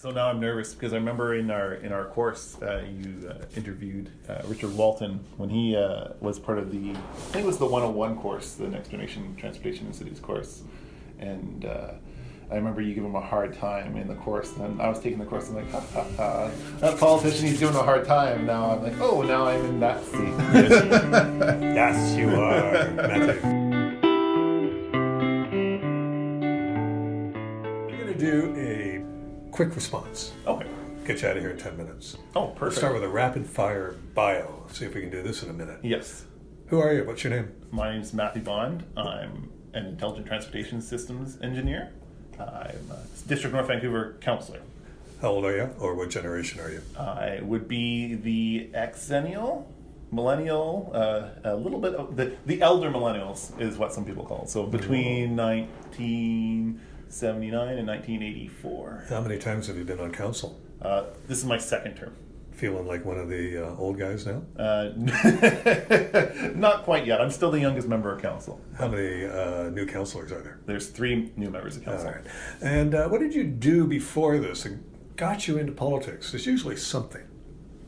So 0.00 0.12
now 0.12 0.28
I'm 0.28 0.38
nervous 0.38 0.74
because 0.74 0.92
I 0.92 0.96
remember 0.96 1.34
in 1.34 1.50
our 1.50 1.74
in 1.74 1.92
our 1.92 2.04
course 2.04 2.56
uh, 2.62 2.84
you 2.88 3.28
uh, 3.28 3.44
interviewed 3.56 4.10
uh, 4.28 4.42
Richard 4.44 4.76
Walton 4.76 5.18
when 5.38 5.48
he 5.48 5.74
uh, 5.74 6.10
was 6.20 6.38
part 6.38 6.58
of 6.58 6.70
the 6.70 6.92
I 6.92 6.94
think 7.32 7.42
it 7.42 7.46
was 7.48 7.58
the 7.58 7.66
101 7.66 8.16
course, 8.18 8.54
the 8.54 8.68
Next 8.68 8.90
Generation 8.90 9.34
Transportation 9.34 9.88
in 9.88 9.92
Cities 9.92 10.20
course, 10.20 10.62
and 11.18 11.64
uh, 11.64 11.94
I 12.48 12.54
remember 12.54 12.80
you 12.80 12.94
giving 12.94 13.10
him 13.10 13.16
a 13.16 13.20
hard 13.20 13.58
time 13.58 13.96
in 13.96 14.06
the 14.06 14.14
course, 14.14 14.56
and 14.58 14.80
I 14.80 14.88
was 14.88 15.00
taking 15.00 15.18
the 15.18 15.24
course 15.24 15.48
and 15.48 15.56
like, 15.56 15.70
ha 15.72 15.80
ha 15.92 16.04
ha, 16.16 16.50
that 16.78 16.96
politician 17.00 17.48
he's 17.48 17.58
giving 17.58 17.74
a 17.74 17.82
hard 17.82 18.04
time. 18.04 18.46
Now 18.46 18.70
I'm 18.70 18.84
like, 18.84 19.00
oh, 19.00 19.22
now 19.22 19.46
I'm 19.48 19.64
in 19.64 19.80
that 19.80 20.04
seat. 20.04 20.32
yes, 21.74 22.16
you 22.16 22.28
are, 22.36 22.88
Matthew. 22.94 23.68
We're 27.84 28.04
going 28.04 28.06
to 28.06 28.14
do 28.16 28.47
a 28.47 28.47
quick 29.58 29.74
response. 29.74 30.30
okay. 30.46 30.68
Get 31.04 31.20
you 31.20 31.26
out 31.26 31.36
of 31.36 31.42
here 31.42 31.50
in 31.50 31.58
10 31.58 31.76
minutes. 31.76 32.16
Oh, 32.36 32.46
perfect. 32.46 32.78
start 32.78 32.94
with 32.94 33.02
a 33.02 33.08
rapid 33.08 33.44
fire 33.44 33.96
bio. 34.14 34.64
See 34.70 34.84
if 34.84 34.94
we 34.94 35.00
can 35.00 35.10
do 35.10 35.20
this 35.20 35.42
in 35.42 35.50
a 35.50 35.52
minute. 35.52 35.80
yes. 35.82 36.26
Who 36.68 36.78
are 36.78 36.94
you? 36.94 37.02
What's 37.04 37.24
your 37.24 37.32
name? 37.32 37.50
My 37.72 37.90
name 37.90 38.02
is 38.02 38.14
Matthew 38.14 38.40
Bond. 38.40 38.84
I'm 38.96 39.50
an 39.74 39.86
intelligent 39.86 40.28
transportation 40.28 40.80
systems 40.80 41.38
engineer. 41.42 41.92
I'm 42.38 42.88
a 42.92 43.02
District 43.26 43.52
North 43.52 43.66
Vancouver 43.66 44.16
councilor. 44.20 44.60
How 45.20 45.30
old 45.30 45.44
are 45.44 45.56
you? 45.56 45.70
Or 45.80 45.96
what 45.96 46.10
generation 46.10 46.60
are 46.60 46.70
you? 46.70 46.80
I 46.96 47.40
would 47.42 47.66
be 47.66 48.14
the 48.14 48.70
Xennial, 48.72 49.66
millennial, 50.12 50.92
uh, 50.94 51.30
a 51.42 51.56
little 51.56 51.80
bit 51.80 51.96
of 51.96 52.14
the, 52.14 52.36
the 52.46 52.62
elder 52.62 52.92
millennials 52.92 53.60
is 53.60 53.76
what 53.76 53.92
some 53.92 54.04
people 54.04 54.24
call 54.24 54.42
it. 54.44 54.50
So 54.50 54.66
between 54.66 55.34
1979 57.08 57.78
and 57.78 57.88
1984. 57.88 59.06
How 59.08 59.20
many 59.22 59.38
times 59.38 59.66
have 59.66 59.78
you 59.78 59.84
been 59.84 59.98
on 59.98 60.12
council? 60.12 60.60
Uh, 60.82 61.04
this 61.26 61.38
is 61.38 61.46
my 61.46 61.56
second 61.56 61.94
term. 61.96 62.14
Feeling 62.52 62.86
like 62.86 63.04
one 63.04 63.16
of 63.18 63.28
the 63.30 63.66
uh, 63.66 63.76
old 63.76 63.98
guys 63.98 64.26
now? 64.26 64.42
Uh, 64.58 64.90
not 66.54 66.82
quite 66.82 67.06
yet. 67.06 67.20
I'm 67.20 67.30
still 67.30 67.50
the 67.50 67.60
youngest 67.60 67.88
member 67.88 68.12
of 68.14 68.20
council. 68.20 68.60
How 68.76 68.88
many 68.88 69.24
uh, 69.24 69.70
new 69.70 69.86
councilors 69.86 70.32
are 70.32 70.42
there? 70.42 70.60
There's 70.66 70.88
three 70.88 71.32
new 71.36 71.48
members 71.50 71.78
of 71.78 71.84
council. 71.84 72.10
right. 72.10 72.24
And 72.60 72.94
uh, 72.94 73.08
what 73.08 73.20
did 73.20 73.32
you 73.34 73.44
do 73.44 73.86
before 73.86 74.38
this 74.38 74.64
that 74.64 75.16
got 75.16 75.48
you 75.48 75.56
into 75.56 75.72
politics? 75.72 76.32
There's 76.32 76.46
usually 76.46 76.76
something. 76.76 77.22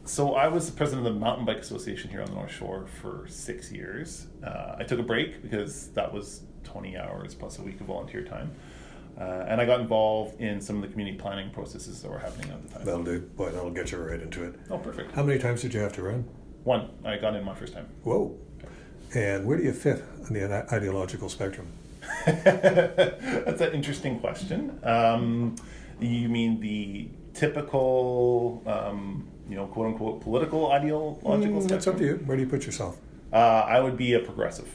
So 0.04 0.34
I 0.34 0.48
was 0.48 0.70
the 0.70 0.76
president 0.76 1.06
of 1.06 1.12
the 1.12 1.20
Mountain 1.20 1.44
Bike 1.44 1.58
Association 1.58 2.10
here 2.10 2.20
on 2.22 2.26
the 2.28 2.34
North 2.34 2.52
Shore 2.52 2.86
for 3.02 3.26
six 3.28 3.70
years. 3.70 4.28
Uh, 4.42 4.76
I 4.78 4.84
took 4.84 4.98
a 4.98 5.02
break 5.04 5.42
because 5.42 5.88
that 5.88 6.10
was 6.12 6.42
20 6.64 6.96
hours 6.96 7.34
plus 7.34 7.58
a 7.58 7.62
week 7.62 7.80
of 7.80 7.86
volunteer 7.88 8.22
time. 8.24 8.52
Uh, 9.20 9.44
and 9.48 9.60
I 9.60 9.66
got 9.66 9.80
involved 9.80 10.40
in 10.40 10.62
some 10.62 10.76
of 10.76 10.82
the 10.82 10.88
community 10.88 11.18
planning 11.18 11.50
processes 11.50 12.00
that 12.00 12.10
were 12.10 12.18
happening 12.18 12.50
at 12.50 12.62
the 12.62 12.74
time. 12.74 12.84
That'll 12.86 13.04
do. 13.04 13.20
Boy, 13.20 13.50
that'll 13.50 13.70
get 13.70 13.92
you 13.92 13.98
right 13.98 14.20
into 14.20 14.44
it. 14.44 14.54
Oh, 14.70 14.78
perfect. 14.78 15.12
How 15.12 15.22
many 15.22 15.38
times 15.38 15.60
did 15.60 15.74
you 15.74 15.80
have 15.80 15.92
to 15.94 16.02
run? 16.02 16.24
One, 16.64 16.88
I 17.04 17.18
got 17.18 17.36
in 17.36 17.44
my 17.44 17.54
first 17.54 17.74
time. 17.74 17.86
Whoa. 18.02 18.34
And 19.14 19.44
where 19.44 19.58
do 19.58 19.64
you 19.64 19.72
fit 19.72 20.02
on 20.26 20.32
the 20.32 20.66
ideological 20.72 21.28
spectrum? 21.28 21.66
That's 22.26 23.60
an 23.60 23.72
interesting 23.72 24.20
question. 24.20 24.78
Um, 24.84 25.56
you 26.00 26.28
mean 26.30 26.60
the 26.60 27.08
typical, 27.34 28.62
um, 28.66 29.28
you 29.48 29.56
know, 29.56 29.66
quote 29.66 29.88
unquote, 29.88 30.22
political 30.22 30.70
ideological 30.72 31.60
Mm, 31.60 31.68
that's 31.68 31.86
up 31.86 31.98
to 31.98 32.04
you. 32.04 32.14
Where 32.24 32.36
do 32.36 32.42
you 32.42 32.48
put 32.48 32.64
yourself? 32.64 32.96
Uh, 33.32 33.36
I 33.36 33.80
would 33.80 33.96
be 33.96 34.14
a 34.14 34.20
progressive. 34.20 34.68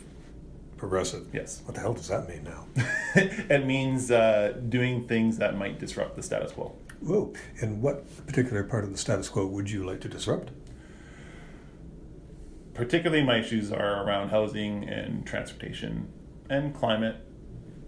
Progressive. 0.86 1.26
Yes. 1.34 1.64
What 1.66 1.74
the 1.74 1.82
hell 1.82 1.94
does 1.94 2.10
that 2.10 2.30
mean 2.30 2.44
now? 2.44 2.68
it 3.16 3.66
means 3.66 4.12
uh, 4.12 4.56
doing 4.70 5.08
things 5.08 5.40
that 5.40 5.58
might 5.58 5.80
disrupt 5.80 6.16
the 6.16 6.22
status 6.22 6.52
quo. 6.52 6.76
Whoa. 7.00 7.34
And 7.60 7.82
what 7.82 8.06
particular 8.28 8.64
part 8.64 8.84
of 8.84 8.92
the 8.92 8.98
status 9.00 9.28
quo 9.28 9.48
would 9.48 9.72
you 9.72 9.84
like 9.84 10.00
to 10.02 10.08
disrupt? 10.08 10.52
Particularly, 12.76 13.24
my 13.24 13.40
issues 13.40 13.72
are 13.72 14.06
around 14.06 14.30
housing 14.30 14.88
and 14.88 15.26
transportation 15.26 16.08
and 16.52 16.76
climate. 16.76 17.16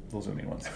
Those 0.09 0.25
are 0.25 0.31
the 0.31 0.37
main 0.37 0.49
ones. 0.49 0.67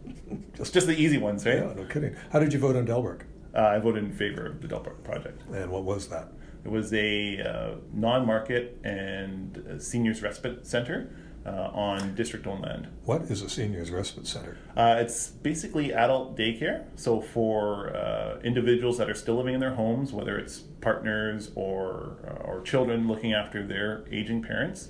Just, 0.58 0.74
Just 0.74 0.86
the 0.86 1.00
easy 1.00 1.16
ones, 1.16 1.46
right? 1.46 1.60
yeah, 1.60 1.72
no 1.74 1.84
kidding. 1.84 2.14
How 2.30 2.40
did 2.40 2.52
you 2.52 2.58
vote 2.58 2.76
on 2.76 2.86
Delbrook? 2.86 3.22
Uh, 3.56 3.60
I 3.60 3.78
voted 3.78 4.04
in 4.04 4.12
favor 4.12 4.44
of 4.44 4.60
the 4.60 4.68
Delbrook 4.68 5.02
project. 5.02 5.44
And 5.50 5.70
what 5.70 5.84
was 5.84 6.08
that? 6.08 6.30
It 6.62 6.70
was 6.70 6.92
a 6.92 7.40
uh, 7.40 7.74
non-market 7.94 8.78
and 8.84 9.64
uh 9.66 9.78
seniors 9.78 10.20
respite 10.20 10.66
center 10.66 11.10
uh, 11.46 11.70
on 11.72 12.14
district-owned 12.14 12.62
land. 12.62 12.88
What 13.04 13.22
is 13.22 13.42
a 13.42 13.48
seniors 13.48 13.90
respite 13.90 14.26
center? 14.26 14.58
Uh, 14.76 14.96
it's 14.98 15.28
basically 15.28 15.92
adult 15.92 16.36
daycare. 16.36 16.84
So 16.96 17.20
for 17.20 17.96
uh, 17.96 18.40
individuals 18.44 18.98
that 18.98 19.08
are 19.08 19.14
still 19.14 19.36
living 19.36 19.54
in 19.54 19.60
their 19.60 19.74
homes, 19.74 20.12
whether 20.12 20.38
it's 20.38 20.58
partners 20.80 21.50
or 21.54 22.16
uh, 22.26 22.44
or 22.44 22.62
children 22.62 23.08
looking 23.08 23.32
after 23.32 23.66
their 23.66 24.04
aging 24.10 24.42
parents, 24.42 24.88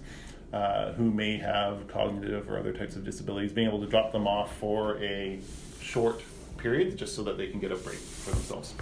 uh, 0.52 0.92
who 0.94 1.10
may 1.10 1.36
have 1.36 1.86
cognitive 1.88 2.50
or 2.50 2.58
other 2.58 2.72
types 2.72 2.96
of 2.96 3.04
disabilities, 3.04 3.52
being 3.52 3.68
able 3.68 3.80
to 3.80 3.86
drop 3.86 4.12
them 4.12 4.26
off 4.26 4.56
for 4.56 4.98
a 5.02 5.38
short 5.80 6.22
period, 6.56 6.96
just 6.96 7.14
so 7.14 7.22
that 7.22 7.38
they 7.38 7.46
can 7.46 7.60
get 7.60 7.70
a 7.72 7.76
break 7.76 7.96
for 7.96 8.32
themselves. 8.32 8.74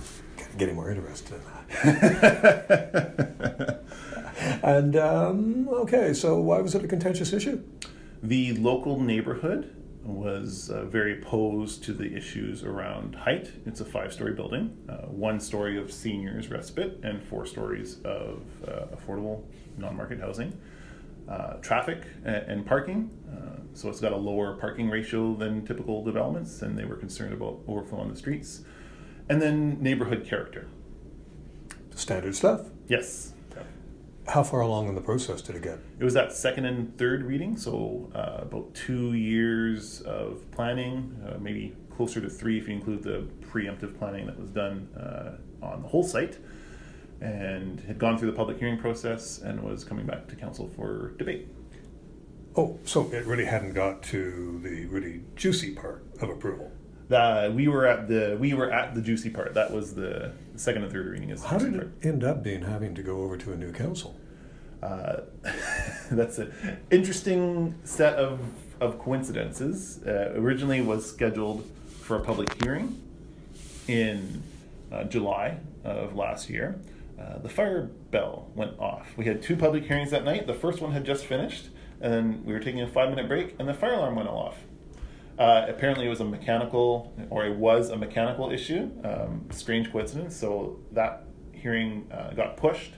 Getting 0.57 0.75
more 0.75 0.91
interested 0.91 1.35
in 1.85 1.95
that. 2.01 3.85
And 4.63 4.97
um, 4.97 5.69
okay, 5.69 6.13
so 6.13 6.39
why 6.41 6.61
was 6.61 6.75
it 6.75 6.85
a 6.85 6.89
contentious 6.89 7.33
issue? 7.33 7.63
The 8.23 8.55
local 8.55 9.01
neighborhood 9.01 9.75
was 10.05 10.71
uh, 10.71 10.85
very 10.85 11.21
opposed 11.21 11.85
to 11.85 11.93
the 11.93 12.17
issues 12.17 12.65
around 12.65 13.15
height. 13.15 13.51
It's 13.67 13.81
a 13.81 13.85
five 13.85 14.13
story 14.13 14.33
building, 14.33 14.77
uh, 14.89 15.07
one 15.07 15.39
story 15.39 15.79
of 15.79 15.93
seniors 15.93 16.49
respite, 16.49 17.01
and 17.03 17.23
four 17.23 17.47
stories 17.47 17.99
of 18.05 18.43
uh, 18.67 18.87
affordable 18.97 19.45
non 19.77 19.97
market 19.97 20.21
housing. 20.21 20.59
Uh, 21.29 21.59
traffic 21.59 22.05
and, 22.25 22.65
parking. 22.65 23.11
Uh, 23.31 23.61
so 23.75 23.91
it's 23.91 24.01
got 24.01 24.13
a 24.13 24.17
lower 24.17 24.57
parking 24.57 24.89
ratio 24.89 25.35
than 25.35 25.63
typical 25.67 26.03
developments, 26.03 26.63
and 26.63 26.79
they 26.79 26.87
were 26.87 26.97
concerned 26.97 27.35
about 27.35 27.61
overflow 27.69 27.99
on 27.99 28.09
the 28.09 28.17
streets. 28.17 28.63
And 29.29 29.43
then 29.43 29.83
neighborhood 29.83 30.25
character. 30.25 30.69
Standard 31.95 32.35
stuff. 32.35 32.63
Yes. 32.89 33.35
How 34.29 34.43
far 34.43 34.61
along 34.61 34.89
in 34.89 34.95
the 34.95 35.01
process 35.01 35.41
did 35.41 35.57
it 35.57 35.63
get? 35.63 35.79
It 35.99 36.05
was 36.05 36.13
that 36.13 36.35
second 36.35 36.67
and 36.67 36.97
third 36.99 37.25
reading, 37.25 37.57
so 37.57 38.11
uh, 38.15 38.43
about 38.43 38.75
two 38.75 39.15
years 39.15 40.03
of 40.03 40.43
planning, 40.51 41.17
uh, 41.27 41.39
maybe 41.41 41.75
closer 41.97 42.21
to 42.21 42.29
three 42.29 42.59
if 42.59 42.69
you 42.69 42.75
include 42.75 43.03
the 43.03 43.27
preemptive 43.41 43.99
planning 43.99 44.27
that 44.27 44.39
was 44.39 44.51
done 44.51 44.87
uh, 44.95 45.65
on 45.65 45.81
the 45.81 45.89
whole 45.89 46.05
site, 46.05 46.37
and 47.23 47.81
had 47.81 47.99
gone 47.99 48.19
through 48.19 48.31
the 48.31 48.37
public 48.37 48.59
hearing 48.59 48.79
process 48.79 49.39
and 49.39 49.63
was 49.63 49.83
coming 49.83 50.05
back 50.05 50.29
to 50.29 50.37
council 50.37 50.69
for 50.77 51.15
debate. 51.17 51.49
Oh, 52.55 52.79
so 52.85 53.11
it 53.11 53.25
really 53.25 53.47
hadn't 53.47 53.73
got 53.73 54.03
to 54.05 54.61
the 54.63 54.85
really 54.87 55.23
juicy 55.37 55.75
part 55.75 56.05
of 56.21 56.29
approval. 56.29 56.71
Uh, 57.11 57.51
we 57.55 57.69
were 57.69 57.87
at 57.87 58.07
the 58.09 58.37
we 58.39 58.53
were 58.55 58.71
at 58.71 58.95
the 58.95 59.01
juicy 59.01 59.31
part. 59.31 59.55
That 59.55 59.73
was 59.73 59.95
the 59.95 60.33
second 60.57 60.83
and 60.85 60.93
third 60.93 61.07
reading. 61.07 61.31
Is 61.31 61.43
How 61.45 61.59
did 61.59 61.75
part. 61.75 61.93
it 62.03 62.07
end 62.07 62.25
up 62.25 62.43
being 62.43 62.63
having 62.63 62.95
to 62.95 63.03
go 63.03 63.23
over 63.23 63.37
to 63.39 63.53
a 63.53 63.57
new 63.57 63.73
council? 63.73 64.15
Uh, 64.83 65.21
that's 66.11 66.39
an 66.39 66.79
interesting 66.91 67.75
set 67.85 68.15
of, 68.15 68.41
of 68.81 68.99
coincidences. 68.99 70.01
Uh, 70.07 70.33
originally 70.37 70.81
was 70.83 71.09
scheduled 71.09 71.69
for 72.03 72.17
a 72.17 72.21
public 72.21 72.63
hearing 72.63 73.01
in 73.89 74.43
uh, 74.93 75.05
July 75.05 75.59
of 75.85 76.15
last 76.15 76.49
year. 76.51 76.79
Uh, 77.19 77.39
the 77.39 77.49
fire 77.49 77.91
bell 78.11 78.49
went 78.55 78.79
off. 78.79 79.09
We 79.17 79.25
had 79.25 79.43
two 79.43 79.57
public 79.57 79.85
hearings 79.85 80.11
that 80.13 80.25
night. 80.25 80.47
The 80.47 80.55
first 80.55 80.81
one 80.81 80.93
had 80.93 81.05
just 81.05 81.25
finished, 81.27 81.69
and 82.01 82.13
then 82.13 82.45
we 82.45 82.53
were 82.53 82.61
taking 82.61 82.81
a 82.83 82.87
five 82.87 83.11
minute 83.11 83.27
break, 83.27 83.57
and 83.59 83.69
the 83.69 83.75
fire 83.75 83.95
alarm 83.95 84.15
went 84.15 84.29
off. 84.29 84.57
Uh, 85.39 85.67
apparently, 85.69 86.07
it 86.07 86.09
was 86.09 86.21
a 86.21 86.25
mechanical, 86.25 87.15
or 87.31 87.47
it 87.47 87.55
was 87.57 87.91
a 87.91 87.97
mechanical 87.97 88.51
issue. 88.51 88.91
Um, 89.05 89.47
strange 89.51 89.93
coincidence. 89.93 90.37
So 90.37 90.81
that 90.93 91.25
hearing 91.53 92.09
uh, 92.13 92.33
got 92.33 92.57
pushed 92.57 92.95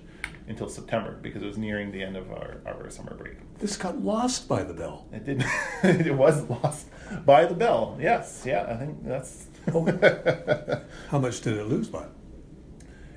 until 0.48 0.68
September 0.68 1.18
because 1.22 1.42
it 1.42 1.46
was 1.46 1.58
nearing 1.58 1.92
the 1.92 2.02
end 2.02 2.16
of 2.16 2.30
our, 2.32 2.60
our 2.66 2.90
summer 2.90 3.14
break. 3.14 3.34
This 3.58 3.76
got 3.76 4.02
lost 4.02 4.48
by 4.48 4.62
the 4.62 4.74
bell. 4.74 5.06
It 5.12 5.24
did. 5.24 5.44
it 5.82 6.14
was 6.14 6.42
lost 6.48 6.86
by 7.26 7.44
the 7.44 7.54
bell. 7.54 7.98
Yes. 8.00 8.42
Yeah. 8.46 8.66
I 8.68 8.76
think 8.76 9.04
that's. 9.04 9.46
How 11.10 11.18
much 11.18 11.42
did 11.42 11.58
it 11.58 11.66
lose 11.66 11.88
by? 11.88 12.06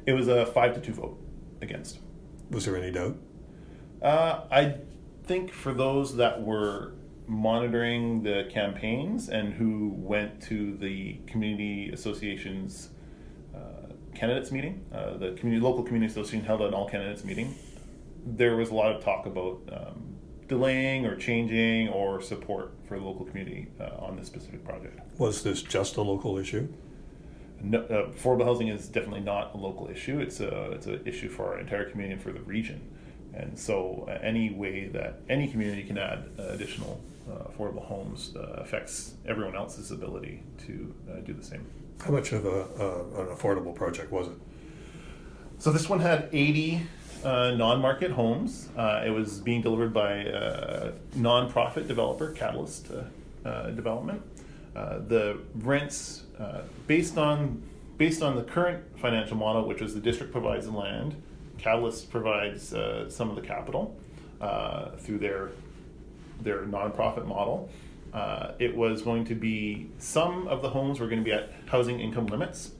it 0.05 0.13
was 0.13 0.27
a 0.27 0.45
five 0.47 0.73
to 0.75 0.81
two 0.81 0.93
vote 0.93 1.19
against. 1.61 1.99
Was 2.49 2.65
there 2.65 2.75
any 2.77 2.91
doubt? 2.91 3.17
Uh, 4.01 4.41
I 4.51 4.75
think 5.23 5.51
for 5.51 5.73
those 5.73 6.17
that 6.17 6.41
were 6.41 6.93
monitoring 7.27 8.23
the 8.23 8.47
campaigns 8.51 9.29
and 9.29 9.53
who 9.53 9.93
went 9.95 10.41
to 10.43 10.75
the 10.77 11.19
community 11.27 11.89
association's 11.91 12.89
uh, 13.55 13.59
candidates 14.13 14.51
meeting, 14.51 14.85
uh, 14.93 15.17
the 15.17 15.31
community 15.31 15.59
local 15.59 15.83
community 15.83 16.11
association 16.11 16.45
held 16.45 16.61
an 16.61 16.73
all 16.73 16.89
candidates 16.89 17.23
meeting. 17.23 17.55
There 18.25 18.55
was 18.55 18.69
a 18.69 18.75
lot 18.75 18.95
of 18.95 19.03
talk 19.03 19.25
about 19.25 19.61
um, 19.71 20.15
delaying 20.47 21.05
or 21.05 21.15
changing 21.15 21.89
or 21.89 22.21
support 22.21 22.73
for 22.87 22.97
the 22.97 23.05
local 23.05 23.25
community 23.25 23.67
uh, 23.79 24.05
on 24.05 24.15
this 24.15 24.27
specific 24.27 24.63
project. 24.63 24.99
Was 25.17 25.43
this 25.43 25.61
just 25.61 25.97
a 25.97 26.01
local 26.01 26.37
issue? 26.37 26.67
no, 27.63 27.79
uh, 27.79 28.11
affordable 28.11 28.43
housing 28.43 28.67
is 28.67 28.87
definitely 28.87 29.21
not 29.21 29.53
a 29.53 29.57
local 29.57 29.87
issue. 29.87 30.19
It's 30.19 30.41
a 30.41 30.71
it's 30.71 30.85
an 30.85 31.01
issue 31.05 31.29
for 31.29 31.53
our 31.53 31.59
entire 31.59 31.89
community 31.89 32.13
and 32.13 32.21
for 32.21 32.31
the 32.31 32.41
region. 32.41 32.81
And 33.33 33.57
so, 33.57 34.05
uh, 34.07 34.19
any 34.21 34.51
way 34.51 34.89
that 34.89 35.21
any 35.29 35.47
community 35.47 35.83
can 35.83 35.97
add 35.97 36.29
uh, 36.37 36.43
additional 36.49 37.01
uh, 37.29 37.49
affordable 37.49 37.83
homes 37.85 38.33
uh, 38.35 38.39
affects 38.57 39.15
everyone 39.25 39.55
else's 39.55 39.91
ability 39.91 40.43
to 40.65 40.93
uh, 41.09 41.19
do 41.21 41.33
the 41.33 41.43
same. 41.43 41.65
How 42.03 42.11
much 42.11 42.31
of 42.31 42.45
a, 42.45 42.61
an 43.19 43.27
affordable 43.27 43.73
project 43.73 44.11
was 44.11 44.27
it? 44.27 44.37
So 45.59 45.71
this 45.71 45.87
one 45.87 45.99
had 45.99 46.29
80 46.33 46.81
non-market 47.23 48.11
homes. 48.11 48.67
it 48.77 49.13
was 49.13 49.39
being 49.39 49.61
delivered 49.61 49.93
by 49.93 50.11
a 50.11 50.91
non-profit 51.15 51.87
developer, 51.87 52.31
Catalyst 52.31 52.91
Development. 53.43 54.21
the 54.73 55.39
rents, 55.55 56.23
based 56.87 57.17
on 57.17 57.63
based 57.97 58.21
on 58.21 58.35
the 58.35 58.43
current 58.43 58.83
financial 58.99 59.37
model, 59.37 59.67
which 59.67 59.81
is 59.81 59.93
the 59.93 59.99
district 59.99 60.31
provides 60.31 60.65
the 60.65 60.71
land, 60.71 61.15
Catalyst 61.57 62.09
provides 62.09 62.73
uh, 62.73 63.09
some 63.09 63.29
of 63.29 63.35
the 63.35 63.41
capital 63.41 63.95
uh, 64.41 64.89
through 64.97 65.19
their 65.19 65.51
their 66.43 66.63
nonprofit 66.63 67.25
model. 67.25 67.69
Uh, 68.13 68.51
it 68.59 68.75
was 68.75 69.01
going 69.01 69.25
to 69.25 69.35
be 69.35 69.89
some 69.97 70.47
of 70.47 70.61
the 70.61 70.69
homes 70.69 70.99
were 70.99 71.07
going 71.07 71.23
to 71.23 71.25
be 71.25 71.31
at 71.31 71.51
housing 71.65 71.99
income 71.99 72.27
limits. 72.27 72.71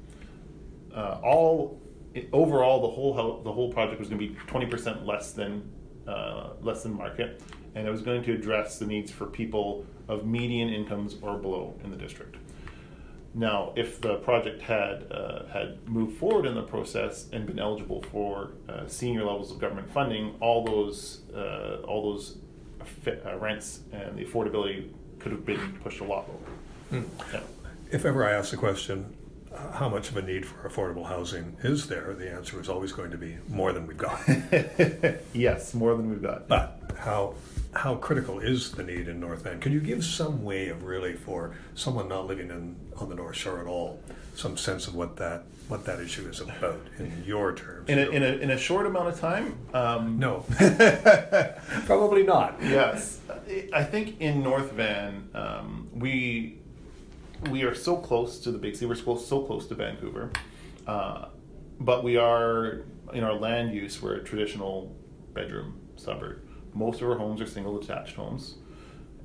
Uh, 0.94 1.20
all 1.24 1.82
overall, 2.32 2.82
the 2.82 2.88
whole 2.88 3.42
the 3.42 3.52
whole 3.52 3.74
project 3.74 4.00
was 4.00 4.10
going 4.10 4.22
to 4.22 4.28
be 4.28 4.36
twenty 4.46 4.68
percent 4.68 5.06
less 5.06 5.32
than 5.32 5.68
uh, 6.08 6.50
less 6.62 6.84
than 6.84 6.96
market, 6.96 7.42
and 7.74 7.88
it 7.88 7.92
was 7.92 8.04
going 8.04 8.22
to 8.24 8.32
address 8.34 8.78
the 8.78 8.86
needs 8.86 9.10
for 9.10 9.26
people 9.26 9.86
of 10.08 10.26
median 10.26 10.70
incomes 10.70 11.16
or 11.22 11.38
below 11.38 11.74
in 11.84 11.90
the 11.90 11.98
district. 11.98 12.36
Now, 13.34 13.74
if 13.76 14.00
the 14.00 14.18
project 14.18 14.62
had 14.62 15.12
uh, 15.12 15.48
had 15.48 15.90
moved 15.90 16.20
forward 16.20 16.46
in 16.46 16.54
the 16.54 16.62
process 16.62 17.30
and 17.34 17.48
been 17.48 17.58
eligible 17.58 18.04
for 18.12 18.52
uh, 18.70 18.86
senior 18.86 19.26
levels 19.26 19.52
of 19.52 19.58
government 19.58 19.90
funding, 19.90 20.36
all 20.40 20.64
those 20.64 21.22
uh, 21.36 21.78
all 21.88 22.14
those 22.14 22.38
uh, 23.08 23.38
rents 23.38 23.82
and 23.92 24.18
the 24.18 24.26
affordability 24.26 24.90
could 25.20 25.32
have 25.32 25.46
been 25.46 25.80
pushed 25.84 26.02
a 26.02 26.04
lot 26.04 26.28
lower. 26.28 27.02
Hmm. 27.02 27.34
Yeah. 27.34 27.42
If 27.92 28.06
ever 28.06 28.28
I 28.28 28.34
ask 28.34 28.52
the 28.52 28.58
question, 28.58 29.16
uh, 29.54 29.72
how 29.72 29.90
much 29.90 30.10
of 30.10 30.18
a 30.18 30.22
need 30.22 30.46
for 30.46 30.68
affordable 30.68 31.06
housing 31.06 31.56
is 31.64 31.88
there? 31.88 32.14
The 32.14 32.30
answer 32.32 32.60
is 32.60 32.70
always 32.70 32.92
going 32.92 33.12
to 33.12 33.18
be 33.18 33.38
more 33.48 33.72
than 33.72 33.88
we've 33.88 33.98
got. 33.98 34.20
yes, 35.34 35.74
more 35.74 35.96
than 35.96 36.10
we've 36.10 36.22
got. 36.22 36.48
But 36.48 36.82
how 36.98 37.36
how 37.76 37.96
critical 37.96 38.40
is 38.40 38.72
the 38.72 38.84
need 38.84 39.08
in 39.08 39.20
North 39.20 39.44
Van? 39.44 39.60
Can 39.60 39.72
you 39.72 39.80
give 39.80 40.04
some 40.04 40.44
way 40.44 40.70
of 40.70 40.84
really 40.84 41.14
for 41.14 41.56
someone 41.76 42.08
not 42.08 42.28
living 42.28 42.50
in 42.50 42.76
on 42.98 43.10
the 43.10 43.16
North 43.16 43.36
Shore 43.36 43.60
at 43.60 43.68
all, 43.68 44.00
some 44.36 44.58
sense 44.58 44.88
of 44.88 44.96
what 44.96 45.16
that 45.18 45.44
what 45.68 45.86
that 45.86 46.00
issue 46.00 46.28
is 46.28 46.40
about 46.42 46.82
in 47.00 47.24
your 47.26 47.54
terms? 47.54 47.90
In 47.90 47.98
a, 47.98 48.10
in 48.10 48.22
a, 48.22 48.28
in 48.28 48.50
a 48.52 48.58
short 48.58 48.86
amount 48.86 49.08
of 49.08 49.20
time? 49.20 49.58
Um, 49.74 50.20
no, 50.20 50.46
probably 51.86 52.24
not. 52.24 52.58
Yes, 52.62 53.20
I 53.74 53.84
think 53.84 54.22
in 54.22 54.44
North 54.44 54.72
Van 54.74 55.30
um, 55.34 55.90
we 55.94 56.60
we 57.50 57.64
are 57.64 57.76
so 57.76 57.98
close 57.98 58.40
to 58.40 58.52
the 58.52 58.58
Big 58.58 58.76
Sea. 58.76 58.86
We're 58.86 58.96
so 58.96 59.42
close 59.42 59.68
to 59.68 59.76
Vancouver, 59.76 60.32
uh, 60.86 61.26
but 61.80 62.04
we 62.04 62.18
are 62.18 62.82
in 63.14 63.24
our 63.24 63.34
land 63.34 63.74
use. 63.74 64.02
We're 64.02 64.16
a 64.16 64.24
traditional 64.24 64.96
bedroom 65.34 65.80
suburb 65.96 66.42
most 66.74 67.02
of 67.02 67.10
our 67.10 67.18
homes 67.18 67.42
are 67.42 67.46
single 67.46 67.80
detached 67.80 68.16
homes, 68.16 68.56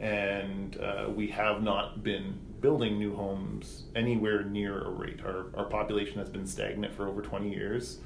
and 0.00 0.77
uh, 0.79 1.09
we 1.15 1.29
have 1.29 1.62
not 1.62 2.03
been 2.03 2.39
building 2.61 2.99
new 2.99 3.15
homes 3.15 3.85
anywhere 3.95 4.43
near 4.43 4.81
a 4.83 4.91
rate. 4.91 5.21
Our, 5.25 5.47
our 5.56 5.65
population 5.65 6.19
has 6.19 6.29
been 6.29 6.47
stagnant 6.47 6.95
for 6.95 7.09
over 7.09 7.23
20 7.23 7.50
years, 7.50 7.99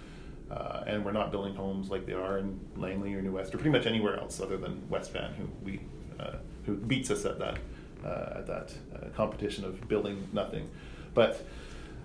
uh, 0.50 0.85
and 0.87 1.05
we're 1.05 1.12
not 1.12 1.31
building 1.31 1.55
homes 1.55 1.89
like 1.91 2.06
they 2.06 2.12
are 2.12 2.39
in 2.39 2.61
Langley 2.77 3.15
or 3.15 3.23
New 3.23 3.33
West 3.33 3.55
or 3.55 3.59
pretty 3.59 3.71
much 3.71 3.87
anywhere 3.87 4.19
else 4.19 4.41
other 4.41 4.56
than 4.56 4.89
West 4.89 5.12
Van, 5.12 5.33
who 5.35 5.49
we 5.65 5.81
uh, 6.21 6.37
who 6.67 6.77
beats 6.77 7.11
us 7.11 7.25
at 7.25 7.39
that 7.39 7.59
uh, 8.05 8.39
at 8.39 8.47
that 8.47 8.73
uh, 8.94 9.09
competition 9.15 9.65
of 9.65 9.89
building 9.89 10.29
nothing. 10.33 10.69
But 11.15 11.47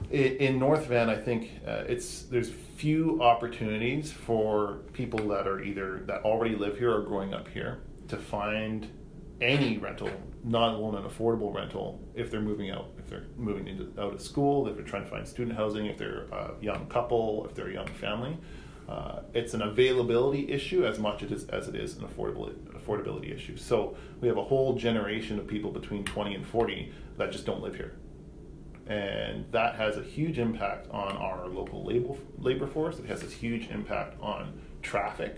in 0.10 0.58
North 0.58 0.86
Van, 0.86 1.10
I 1.10 1.16
think 1.16 1.52
uh, 1.68 1.84
it's 1.88 2.24
there's 2.24 2.50
few 2.50 3.22
opportunities 3.22 4.12
for 4.12 4.80
people 4.94 5.28
that 5.30 5.48
are 5.48 5.62
either 5.62 6.04
that 6.06 6.24
already 6.24 6.56
live 6.56 6.78
here 6.78 6.94
or 6.94 7.02
growing 7.02 7.34
up 7.34 7.48
here 7.48 7.80
to 8.08 8.18
find 8.18 8.88
any 9.42 9.78
rental, 9.78 10.10
not 10.44 10.74
alone 10.74 10.96
an 10.96 11.04
affordable 11.04 11.54
rental, 11.54 12.02
if 12.16 12.32
they're 12.32 12.42
moving 12.42 12.72
out, 12.72 12.90
if 12.98 13.08
they're 13.08 13.26
moving 13.36 13.68
into, 13.68 13.92
out 14.00 14.14
of 14.14 14.22
school, 14.22 14.68
if 14.68 14.76
they're 14.76 14.86
trying 14.86 15.04
to 15.04 15.10
find 15.10 15.28
student 15.28 15.56
housing, 15.56 15.86
if 15.86 15.98
they're 15.98 16.24
a 16.32 16.54
young 16.62 16.88
couple, 16.88 17.46
if 17.46 17.54
they're 17.54 17.70
a 17.70 17.74
young 17.74 17.88
family. 17.88 18.38
Uh, 18.88 19.20
it's 19.34 19.54
an 19.54 19.62
availability 19.62 20.50
issue 20.50 20.86
as 20.86 20.98
much 20.98 21.22
as, 21.22 21.44
as 21.50 21.68
it 21.68 21.76
is 21.76 21.98
an 21.98 22.08
affordable, 22.08 22.54
affordability 22.70 23.36
issue. 23.36 23.58
So 23.58 23.98
we 24.22 24.30
have 24.30 24.38
a 24.38 24.44
whole 24.44 24.76
generation 24.76 25.38
of 25.38 25.46
people 25.46 25.72
between 25.72 26.06
20 26.06 26.36
and 26.36 26.48
40 26.48 26.94
that 27.18 27.32
just 27.32 27.46
don't 27.46 27.62
live 27.62 27.76
here 27.76 27.96
and 28.90 29.46
that 29.52 29.76
has 29.76 29.98
a 29.98 30.02
huge 30.02 30.40
impact 30.40 30.90
on 30.92 31.18
our 31.18 31.48
local 31.48 31.84
labor 31.84 32.16
labor 32.40 32.68
force. 32.68 33.00
It 33.00 33.06
has 33.06 33.24
a 33.24 33.28
huge 33.28 33.68
impact 33.70 34.20
on 34.22 34.60
traffic 34.82 35.36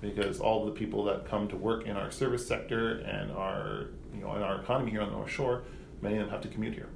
because 0.00 0.40
all 0.40 0.64
the 0.64 0.72
people 0.72 1.04
that 1.04 1.26
come 1.26 1.48
to 1.48 1.56
work 1.56 1.86
in 1.86 1.96
our 1.96 2.10
service 2.10 2.46
sector 2.46 2.98
and 3.00 3.32
our 3.32 3.88
you 4.14 4.20
know 4.20 4.34
in 4.36 4.42
our 4.42 4.60
economy 4.60 4.90
here 4.90 5.02
on 5.02 5.10
the 5.10 5.16
North 5.16 5.30
Shore, 5.30 5.62
many 6.00 6.16
of 6.16 6.22
them 6.22 6.30
have 6.30 6.42
to 6.42 6.48
commute 6.48 6.74
here. 6.74 6.90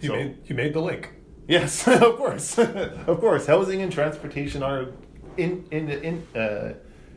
You 0.00 0.08
so, 0.08 0.14
made 0.14 0.38
you 0.46 0.54
made 0.54 0.74
the 0.74 0.80
link. 0.80 1.10
Yes, 1.46 1.86
of 1.88 2.16
course, 2.16 2.58
of 2.58 3.20
course. 3.20 3.46
Housing 3.46 3.82
and 3.82 3.92
transportation 3.92 4.62
are 4.62 4.88
in 5.36 5.66
in 5.70 5.88
in. 5.90 6.26
Uh, 6.34 6.74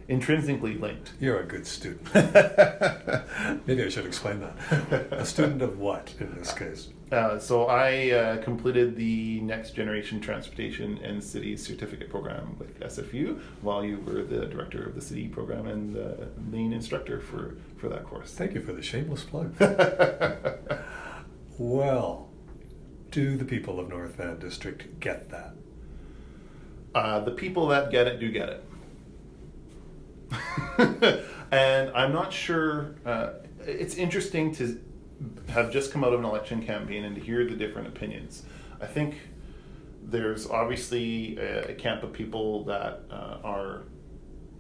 intrinsically 0.10 0.74
linked. 0.74 1.14
You're 1.20 1.40
a 1.40 1.46
good 1.46 1.66
student. 1.66 2.14
Maybe 3.68 3.84
I 3.84 3.90
should 3.90 4.08
explain 4.08 4.42
that. 4.42 5.08
A 5.12 5.26
student 5.26 5.62
of 5.62 5.80
what 5.80 6.14
in 6.20 6.36
this 6.36 6.52
case? 6.52 6.90
Uh, 7.12 7.40
so 7.40 7.68
I 7.68 8.10
uh, 8.12 8.38
completed 8.42 8.96
the 8.96 9.40
Next 9.42 9.72
Generation 9.72 10.20
Transportation 10.20 11.00
and 11.04 11.24
City 11.24 11.56
Certificate 11.56 12.10
Program 12.10 12.56
with 12.60 12.80
SFU 12.80 13.40
while 13.62 13.84
you 13.84 14.00
were 14.00 14.24
the 14.24 14.46
director 14.48 14.84
of 14.84 14.96
the 14.96 15.02
city 15.02 15.28
program 15.28 15.68
and 15.68 15.96
the 15.96 16.28
main 16.52 16.74
instructor 16.74 17.20
for, 17.20 17.58
for 17.78 17.88
that 17.90 18.04
course. 18.04 18.34
Thank 18.34 18.54
you 18.54 18.62
for 18.62 18.74
the 18.74 18.82
shameless 18.82 19.24
plug. 19.24 19.56
well, 21.58 22.30
do 23.12 23.38
the 23.38 23.46
people 23.46 23.80
of 23.80 23.90
North 23.90 24.16
Van 24.16 24.38
District 24.40 25.00
get 25.00 25.30
that? 25.30 25.54
Uh, 26.94 27.20
the 27.20 27.32
people 27.32 27.68
that 27.68 27.92
get 27.92 28.08
it 28.08 28.20
do 28.20 28.32
get 28.32 28.50
it. 28.50 28.64
and 31.52 31.92
I'm 31.92 32.14
not 32.14 32.32
sure. 32.32 32.96
Uh, 33.06 33.32
it's 33.66 33.96
interesting 33.96 34.54
to 34.56 34.80
have 35.50 35.72
just 35.72 35.92
come 35.92 36.04
out 36.04 36.14
of 36.14 36.20
an 36.20 36.26
election 36.26 36.66
campaign 36.66 37.04
and 37.04 37.16
to 37.16 37.22
hear 37.22 37.46
the 37.46 37.56
different 37.56 37.88
opinions. 37.88 38.44
I 38.82 38.86
think 38.86 39.16
there's 40.04 40.48
obviously 40.48 41.38
a, 41.38 41.72
a 41.72 41.74
camp 41.74 42.04
of 42.04 42.14
people 42.14 42.64
that 42.66 43.02
uh, 43.12 43.38
are 43.44 43.84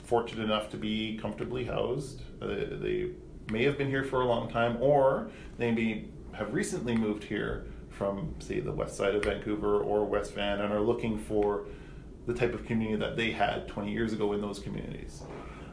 fortunate 0.03 0.43
enough 0.43 0.69
to 0.71 0.77
be 0.77 1.17
comfortably 1.21 1.65
housed. 1.65 2.21
Uh, 2.41 2.47
they 2.47 3.11
may 3.51 3.63
have 3.63 3.77
been 3.77 3.88
here 3.88 4.03
for 4.03 4.21
a 4.21 4.25
long 4.25 4.49
time, 4.49 4.77
or 4.81 5.29
they 5.57 5.71
may 5.71 6.05
have 6.33 6.53
recently 6.53 6.95
moved 6.95 7.23
here 7.23 7.67
from, 7.89 8.33
say, 8.39 8.59
the 8.59 8.71
west 8.71 8.95
side 8.95 9.15
of 9.15 9.23
Vancouver 9.23 9.81
or 9.81 10.05
West 10.05 10.33
Van 10.33 10.61
and 10.61 10.73
are 10.73 10.79
looking 10.79 11.17
for 11.17 11.65
the 12.27 12.33
type 12.33 12.53
of 12.53 12.65
community 12.65 12.97
that 12.97 13.17
they 13.17 13.31
had 13.31 13.67
20 13.67 13.91
years 13.91 14.13
ago 14.13 14.33
in 14.33 14.41
those 14.41 14.59
communities. 14.59 15.23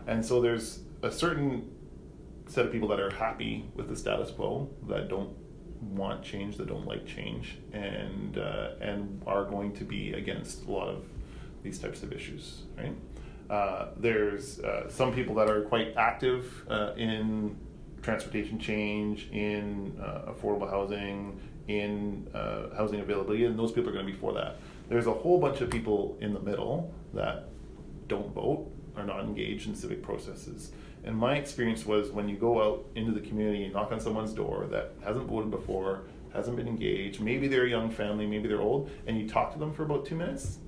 And 0.06 0.24
so 0.24 0.40
there's 0.40 0.80
a 1.02 1.10
certain 1.10 1.70
set 2.46 2.64
of 2.66 2.72
people 2.72 2.88
that 2.88 3.00
are 3.00 3.10
happy 3.10 3.64
with 3.74 3.88
the 3.88 3.96
status 3.96 4.30
quo, 4.30 4.70
that 4.88 5.08
don't 5.08 5.34
want 5.80 6.22
change, 6.22 6.56
that 6.56 6.68
don't 6.68 6.86
like 6.86 7.06
change, 7.06 7.58
and 7.72 8.38
uh, 8.38 8.70
and 8.80 9.22
are 9.26 9.44
going 9.44 9.72
to 9.74 9.84
be 9.84 10.12
against 10.12 10.66
a 10.66 10.70
lot 10.70 10.88
of 10.88 11.04
these 11.62 11.78
types 11.78 12.02
of 12.02 12.12
issues, 12.12 12.62
right? 12.76 12.94
Uh, 13.50 13.88
there's 13.96 14.60
uh, 14.60 14.88
some 14.88 15.12
people 15.12 15.34
that 15.34 15.48
are 15.48 15.62
quite 15.62 15.96
active 15.96 16.64
uh, 16.68 16.92
in 16.96 17.56
transportation 18.02 18.58
change, 18.58 19.28
in 19.32 19.96
uh, 20.00 20.32
affordable 20.32 20.68
housing, 20.68 21.40
in 21.68 22.28
uh, 22.34 22.74
housing 22.76 23.00
availability, 23.00 23.44
and 23.44 23.58
those 23.58 23.72
people 23.72 23.90
are 23.90 23.92
going 23.92 24.06
to 24.06 24.12
be 24.12 24.18
for 24.18 24.32
that. 24.32 24.58
There's 24.88 25.06
a 25.06 25.12
whole 25.12 25.40
bunch 25.40 25.60
of 25.60 25.70
people 25.70 26.16
in 26.20 26.32
the 26.32 26.40
middle 26.40 26.92
that 27.14 27.48
don't 28.06 28.32
vote, 28.32 28.70
are 28.96 29.04
not 29.04 29.20
engaged 29.20 29.68
in 29.68 29.74
civic 29.74 30.02
processes. 30.02 30.72
And 31.04 31.16
my 31.16 31.36
experience 31.36 31.86
was 31.86 32.10
when 32.10 32.28
you 32.28 32.36
go 32.36 32.62
out 32.62 32.86
into 32.94 33.12
the 33.12 33.20
community 33.20 33.64
and 33.64 33.72
knock 33.72 33.92
on 33.92 34.00
someone's 34.00 34.32
door 34.32 34.66
that 34.70 34.92
hasn't 35.04 35.26
voted 35.26 35.50
before, 35.50 36.02
hasn't 36.32 36.56
been 36.56 36.68
engaged, 36.68 37.20
maybe 37.20 37.48
they're 37.48 37.64
a 37.64 37.70
young 37.70 37.90
family, 37.90 38.26
maybe 38.26 38.48
they're 38.48 38.60
old, 38.60 38.90
and 39.06 39.18
you 39.18 39.28
talk 39.28 39.52
to 39.52 39.58
them 39.58 39.72
for 39.72 39.84
about 39.84 40.04
two 40.04 40.16
minutes, 40.16 40.58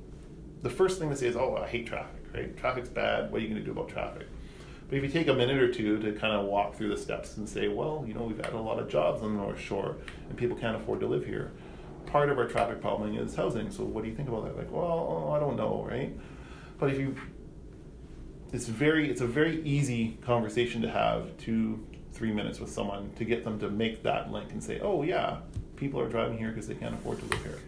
the 0.62 0.70
first 0.70 0.98
thing 0.98 1.08
they 1.08 1.16
say 1.16 1.26
is, 1.26 1.36
Oh, 1.36 1.56
I 1.56 1.66
hate 1.66 1.86
traffic, 1.86 2.24
right? 2.34 2.56
Traffic's 2.56 2.88
bad. 2.88 3.30
What 3.30 3.38
are 3.38 3.44
you 3.44 3.48
going 3.48 3.60
to 3.60 3.64
do 3.64 3.72
about 3.72 3.88
traffic? 3.88 4.26
But 4.88 4.96
if 4.96 5.02
you 5.04 5.10
take 5.10 5.28
a 5.28 5.34
minute 5.34 5.58
or 5.58 5.72
two 5.72 5.98
to 6.00 6.12
kind 6.12 6.34
of 6.34 6.46
walk 6.46 6.74
through 6.74 6.88
the 6.88 6.96
steps 6.96 7.36
and 7.36 7.48
say, 7.48 7.68
Well, 7.68 8.04
you 8.06 8.14
know, 8.14 8.22
we've 8.22 8.42
had 8.42 8.54
a 8.54 8.60
lot 8.60 8.78
of 8.78 8.88
jobs 8.88 9.22
on 9.22 9.36
the 9.36 9.42
North 9.42 9.60
Shore 9.60 9.96
and 10.28 10.38
people 10.38 10.56
can't 10.56 10.76
afford 10.76 11.00
to 11.00 11.06
live 11.06 11.26
here 11.26 11.52
part 12.08 12.30
of 12.30 12.38
our 12.38 12.46
traffic 12.46 12.80
problem 12.80 13.16
is 13.16 13.34
housing. 13.34 13.70
So 13.70 13.84
what 13.84 14.02
do 14.02 14.10
you 14.10 14.16
think 14.16 14.28
about 14.28 14.44
that? 14.44 14.56
Like, 14.56 14.72
well, 14.72 15.32
I 15.34 15.38
don't 15.38 15.56
know, 15.56 15.86
right? 15.88 16.16
But 16.78 16.90
if 16.90 16.98
you, 16.98 17.14
it's 18.52 18.66
very, 18.66 19.10
it's 19.10 19.20
a 19.20 19.26
very 19.26 19.62
easy 19.62 20.16
conversation 20.22 20.82
to 20.82 20.90
have 20.90 21.36
two, 21.38 21.84
three 22.12 22.32
minutes 22.32 22.60
with 22.60 22.70
someone 22.70 23.10
to 23.16 23.24
get 23.24 23.44
them 23.44 23.58
to 23.60 23.70
make 23.70 24.02
that 24.02 24.32
link 24.32 24.52
and 24.52 24.62
say, 24.62 24.80
oh 24.80 25.02
yeah, 25.02 25.38
people 25.76 26.00
are 26.00 26.08
driving 26.08 26.38
here 26.38 26.48
because 26.48 26.66
they 26.66 26.74
can't 26.74 26.94
afford 26.94 27.18
to 27.20 27.26
live 27.26 27.42
here. 27.42 27.58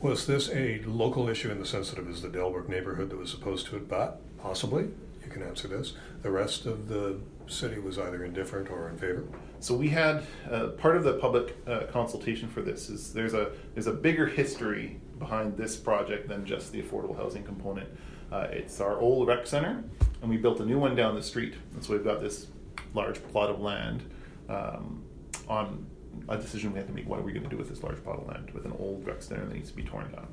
Was 0.00 0.26
this 0.26 0.50
a 0.50 0.82
local 0.84 1.28
issue 1.28 1.50
in 1.50 1.58
the 1.58 1.66
sense 1.66 1.90
that 1.90 1.98
it 1.98 2.06
was 2.06 2.20
the 2.20 2.28
Delbrook 2.28 2.68
neighborhood 2.68 3.10
that 3.10 3.16
was 3.16 3.32
opposed 3.32 3.66
to 3.68 3.76
it, 3.76 3.88
but 3.88 4.20
possibly, 4.38 4.88
you 5.24 5.30
can 5.30 5.42
answer 5.42 5.68
this, 5.68 5.94
the 6.22 6.30
rest 6.30 6.66
of 6.66 6.88
the 6.88 7.18
city 7.46 7.78
was 7.78 7.98
either 7.98 8.24
indifferent 8.24 8.70
or 8.70 8.88
in 8.88 8.98
favor? 8.98 9.24
So 9.60 9.74
we 9.74 9.88
had 9.88 10.24
uh, 10.50 10.68
part 10.68 10.96
of 10.96 11.04
the 11.04 11.14
public 11.14 11.56
uh, 11.66 11.84
consultation 11.90 12.48
for 12.48 12.60
this 12.60 12.90
is 12.90 13.12
there's 13.12 13.34
a 13.34 13.52
there's 13.74 13.86
a 13.86 13.92
bigger 13.92 14.26
history 14.26 15.00
behind 15.18 15.56
this 15.56 15.76
project 15.76 16.28
than 16.28 16.44
just 16.44 16.72
the 16.72 16.82
affordable 16.82 17.16
housing 17.16 17.42
component. 17.42 17.88
Uh, 18.30 18.48
it's 18.50 18.80
our 18.80 18.98
old 18.98 19.28
rec 19.28 19.46
center, 19.46 19.84
and 20.20 20.30
we 20.30 20.36
built 20.36 20.60
a 20.60 20.64
new 20.64 20.78
one 20.78 20.96
down 20.96 21.14
the 21.14 21.22
street, 21.22 21.54
and 21.74 21.84
so 21.84 21.92
we've 21.92 22.04
got 22.04 22.20
this 22.20 22.48
large 22.94 23.22
plot 23.28 23.50
of 23.50 23.60
land 23.60 24.02
um, 24.48 25.04
on 25.48 25.86
a 26.28 26.36
decision 26.36 26.72
we 26.72 26.78
had 26.78 26.88
to 26.88 26.94
make. 26.94 27.08
What 27.08 27.20
are 27.20 27.22
we 27.22 27.32
going 27.32 27.44
to 27.44 27.50
do 27.50 27.56
with 27.56 27.68
this 27.68 27.82
large 27.82 28.02
plot 28.02 28.18
of 28.18 28.26
land 28.26 28.50
with 28.50 28.64
an 28.64 28.72
old 28.78 29.06
rec 29.06 29.22
center 29.22 29.44
that 29.44 29.54
needs 29.54 29.70
to 29.70 29.76
be 29.76 29.82
torn 29.82 30.10
down 30.10 30.28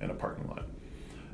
and 0.00 0.10
a 0.10 0.14
parking 0.14 0.48
lot? 0.48 0.66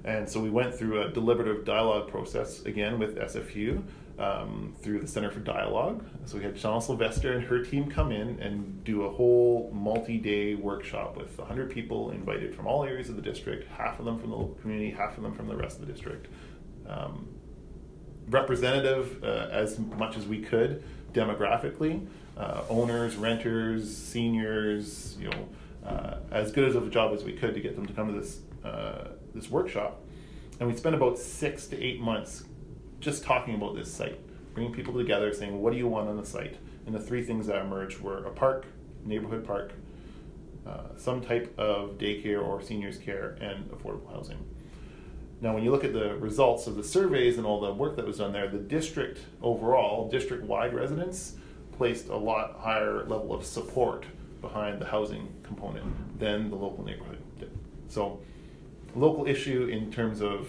And 0.04 0.28
so 0.28 0.40
we 0.40 0.50
went 0.50 0.74
through 0.74 1.02
a 1.02 1.10
deliberative 1.10 1.64
dialogue 1.64 2.08
process 2.08 2.62
again 2.62 2.98
with 2.98 3.16
SFU 3.16 3.82
um, 4.20 4.74
through 4.82 5.00
the 5.00 5.08
Center 5.08 5.30
for 5.30 5.40
Dialogue. 5.40 6.04
So 6.26 6.36
we 6.36 6.44
had 6.44 6.54
Shauna 6.54 6.82
Sylvester 6.82 7.32
and 7.32 7.44
her 7.46 7.64
team 7.64 7.90
come 7.90 8.12
in 8.12 8.38
and 8.40 8.84
do 8.84 9.04
a 9.04 9.10
whole 9.10 9.70
multi-day 9.72 10.54
workshop 10.54 11.16
with 11.16 11.36
100 11.38 11.70
people 11.70 12.10
invited 12.10 12.54
from 12.54 12.66
all 12.66 12.84
areas 12.84 13.08
of 13.08 13.16
the 13.16 13.22
district, 13.22 13.66
half 13.72 13.98
of 13.98 14.04
them 14.04 14.18
from 14.18 14.30
the 14.30 14.36
local 14.36 14.54
community, 14.56 14.90
half 14.90 15.16
of 15.16 15.22
them 15.22 15.34
from 15.34 15.48
the 15.48 15.56
rest 15.56 15.80
of 15.80 15.86
the 15.86 15.92
district. 15.92 16.28
Um, 16.86 17.28
representative 18.28 19.24
uh, 19.24 19.48
as 19.50 19.78
much 19.78 20.16
as 20.16 20.26
we 20.26 20.40
could 20.40 20.84
demographically, 21.12 22.06
uh, 22.36 22.62
owners, 22.68 23.16
renters, 23.16 23.96
seniors, 23.96 25.16
you 25.18 25.30
know, 25.30 25.48
uh, 25.84 26.18
as 26.30 26.52
good 26.52 26.68
as 26.68 26.74
of 26.76 26.86
a 26.86 26.90
job 26.90 27.14
as 27.14 27.24
we 27.24 27.32
could 27.32 27.54
to 27.54 27.60
get 27.60 27.74
them 27.74 27.86
to 27.86 27.92
come 27.94 28.12
to 28.12 28.20
this 28.20 28.40
uh, 28.64 29.08
this 29.34 29.50
workshop. 29.50 30.02
And 30.58 30.68
we 30.68 30.76
spent 30.76 30.94
about 30.94 31.18
six 31.18 31.66
to 31.68 31.82
eight 31.82 32.00
months 32.00 32.44
just 33.00 33.24
talking 33.24 33.54
about 33.54 33.74
this 33.74 33.92
site, 33.92 34.18
bringing 34.54 34.72
people 34.72 34.94
together, 34.94 35.32
saying, 35.32 35.60
what 35.60 35.72
do 35.72 35.78
you 35.78 35.88
want 35.88 36.08
on 36.08 36.16
the 36.16 36.26
site? 36.26 36.56
And 36.86 36.94
the 36.94 37.00
three 37.00 37.24
things 37.24 37.46
that 37.46 37.56
emerged 37.56 38.00
were 38.00 38.24
a 38.24 38.30
park, 38.30 38.66
neighborhood 39.04 39.46
park, 39.46 39.72
uh, 40.66 40.96
some 40.96 41.20
type 41.20 41.52
of 41.58 41.98
daycare 41.98 42.44
or 42.44 42.62
seniors 42.62 42.98
care, 42.98 43.36
and 43.40 43.70
affordable 43.70 44.12
housing. 44.12 44.38
Now, 45.40 45.54
when 45.54 45.64
you 45.64 45.70
look 45.70 45.84
at 45.84 45.94
the 45.94 46.16
results 46.16 46.66
of 46.66 46.76
the 46.76 46.84
surveys 46.84 47.38
and 47.38 47.46
all 47.46 47.60
the 47.60 47.72
work 47.72 47.96
that 47.96 48.06
was 48.06 48.18
done 48.18 48.32
there, 48.32 48.46
the 48.48 48.58
district 48.58 49.20
overall, 49.42 50.08
district 50.08 50.44
wide 50.44 50.74
residents, 50.74 51.36
placed 51.72 52.08
a 52.08 52.16
lot 52.16 52.58
higher 52.60 53.04
level 53.04 53.32
of 53.32 53.44
support 53.46 54.04
behind 54.42 54.80
the 54.80 54.84
housing 54.84 55.28
component 55.42 56.18
than 56.18 56.50
the 56.50 56.56
local 56.56 56.84
neighborhood 56.84 57.18
did. 57.38 57.50
So, 57.88 58.20
local 58.94 59.26
issue 59.26 59.68
in 59.72 59.90
terms 59.90 60.20
of 60.20 60.48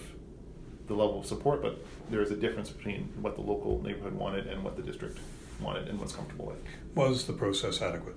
the 0.92 1.02
level 1.02 1.20
of 1.20 1.26
support, 1.26 1.62
but 1.62 1.84
there 2.10 2.20
is 2.20 2.30
a 2.30 2.36
difference 2.36 2.70
between 2.70 3.08
what 3.20 3.34
the 3.34 3.40
local 3.40 3.82
neighborhood 3.82 4.14
wanted 4.14 4.46
and 4.46 4.62
what 4.62 4.76
the 4.76 4.82
district 4.82 5.18
wanted 5.60 5.88
and 5.88 5.98
was 6.00 6.12
comfortable 6.12 6.46
with. 6.46 6.58
Was 6.94 7.26
the 7.26 7.32
process 7.32 7.80
adequate? 7.80 8.16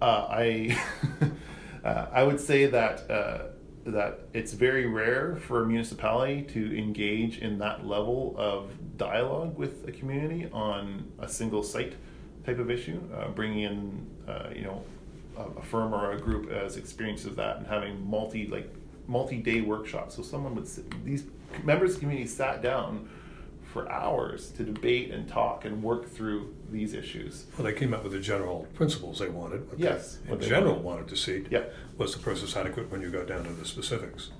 Uh, 0.00 0.26
I 0.28 0.78
uh, 1.84 2.06
I 2.12 2.22
would 2.22 2.40
say 2.40 2.66
that 2.66 3.10
uh, 3.10 3.38
that 3.86 4.20
it's 4.32 4.52
very 4.52 4.86
rare 4.86 5.36
for 5.36 5.62
a 5.62 5.66
municipality 5.66 6.42
to 6.42 6.78
engage 6.78 7.38
in 7.38 7.58
that 7.58 7.86
level 7.86 8.34
of 8.36 8.70
dialogue 8.96 9.56
with 9.56 9.88
a 9.88 9.92
community 9.92 10.48
on 10.52 11.10
a 11.18 11.28
single 11.28 11.62
site 11.62 11.94
type 12.44 12.58
of 12.58 12.70
issue. 12.70 13.00
Uh, 13.14 13.28
bringing 13.28 13.60
in 13.60 14.06
uh, 14.28 14.50
you 14.54 14.62
know 14.62 14.82
a, 15.38 15.42
a 15.42 15.62
firm 15.62 15.94
or 15.94 16.12
a 16.12 16.20
group 16.20 16.50
as 16.50 16.76
experienced 16.76 17.26
as 17.26 17.34
that 17.36 17.56
and 17.58 17.66
having 17.66 18.04
multi 18.08 18.46
like 18.48 18.68
multi-day 19.06 19.60
workshops. 19.60 20.16
So 20.16 20.22
someone 20.22 20.54
would 20.54 20.66
sit, 20.66 21.04
these 21.04 21.24
members 21.64 21.90
of 21.90 21.96
the 21.96 22.00
community 22.00 22.28
sat 22.28 22.62
down 22.62 23.08
for 23.72 23.90
hours 23.90 24.50
to 24.50 24.64
debate 24.64 25.10
and 25.10 25.26
talk 25.26 25.64
and 25.64 25.82
work 25.82 26.08
through 26.08 26.54
these 26.70 26.92
issues. 26.92 27.46
Well, 27.56 27.64
they 27.64 27.72
came 27.72 27.94
up 27.94 28.02
with 28.02 28.12
the 28.12 28.20
general 28.20 28.66
principles 28.74 29.18
they 29.18 29.28
wanted. 29.28 29.68
What 29.70 29.78
yes, 29.78 30.18
they, 30.26 30.32
in 30.32 30.40
general 30.40 30.74
wanted. 30.74 30.84
wanted 30.84 31.08
to 31.08 31.16
see. 31.16 31.46
Yeah. 31.50 31.64
Was 31.96 32.14
the 32.14 32.20
process 32.20 32.54
adequate 32.54 32.90
when 32.90 33.00
you 33.00 33.10
got 33.10 33.26
down 33.26 33.44
to 33.44 33.52
the 33.52 33.64
specifics? 33.64 34.30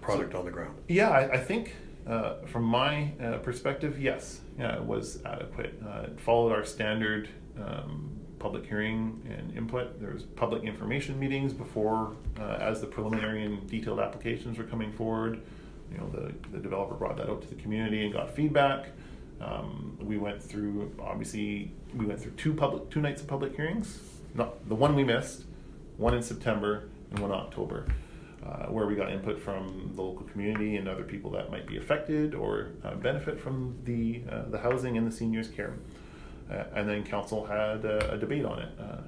Product 0.00 0.32
so, 0.32 0.38
on 0.38 0.44
the 0.46 0.50
ground. 0.50 0.76
Yeah, 0.88 1.10
I, 1.10 1.32
I 1.32 1.38
think 1.38 1.74
uh, 2.06 2.36
from 2.46 2.64
my 2.64 3.12
uh, 3.22 3.38
perspective, 3.38 4.00
yes, 4.00 4.40
yeah, 4.58 4.76
it 4.76 4.84
was 4.84 5.22
adequate. 5.24 5.80
Uh, 5.86 6.04
it 6.04 6.20
followed 6.20 6.52
our 6.52 6.64
standard 6.64 7.28
um, 7.62 8.10
public 8.38 8.66
hearing 8.66 9.22
and 9.30 9.56
input. 9.56 10.00
There 10.00 10.12
was 10.12 10.22
public 10.22 10.64
information 10.64 11.18
meetings 11.18 11.52
before, 11.52 12.14
uh, 12.38 12.58
as 12.60 12.80
the 12.80 12.86
preliminary 12.86 13.44
and 13.44 13.66
detailed 13.68 14.00
applications 14.00 14.58
were 14.58 14.64
coming 14.64 14.92
forward. 14.92 15.40
You 15.94 16.00
know, 16.00 16.08
the, 16.08 16.34
the 16.50 16.58
developer 16.58 16.94
brought 16.94 17.16
that 17.18 17.28
out 17.28 17.42
to 17.42 17.48
the 17.48 17.54
community 17.54 18.04
and 18.04 18.12
got 18.12 18.34
feedback. 18.34 18.88
Um, 19.40 19.96
we 20.00 20.18
went 20.18 20.42
through, 20.42 20.92
obviously, 21.00 21.72
we 21.94 22.04
went 22.06 22.20
through 22.20 22.32
two 22.32 22.52
public, 22.52 22.90
two 22.90 23.00
nights 23.00 23.22
of 23.22 23.28
public 23.28 23.54
hearings. 23.54 24.00
Not 24.34 24.68
the 24.68 24.74
one 24.74 24.96
we 24.96 25.04
missed, 25.04 25.44
one 25.96 26.14
in 26.14 26.22
September 26.22 26.88
and 27.10 27.20
one 27.20 27.30
in 27.30 27.36
October. 27.36 27.86
Uh, 28.44 28.66
where 28.66 28.86
we 28.86 28.94
got 28.94 29.10
input 29.10 29.40
from 29.40 29.90
the 29.94 30.02
local 30.02 30.26
community 30.26 30.76
and 30.76 30.86
other 30.86 31.04
people 31.04 31.30
that 31.30 31.50
might 31.50 31.66
be 31.66 31.78
affected 31.78 32.34
or 32.34 32.72
uh, 32.84 32.94
benefit 32.96 33.40
from 33.40 33.74
the 33.84 34.20
uh, 34.30 34.42
the 34.50 34.58
housing 34.58 34.98
and 34.98 35.06
the 35.06 35.10
seniors 35.10 35.48
care. 35.48 35.72
Uh, 36.50 36.64
and 36.74 36.86
then 36.86 37.02
council 37.02 37.46
had 37.46 37.82
a, 37.86 38.12
a 38.12 38.18
debate 38.18 38.44
on 38.44 38.58
it 38.58 38.68
uh, 38.78 38.98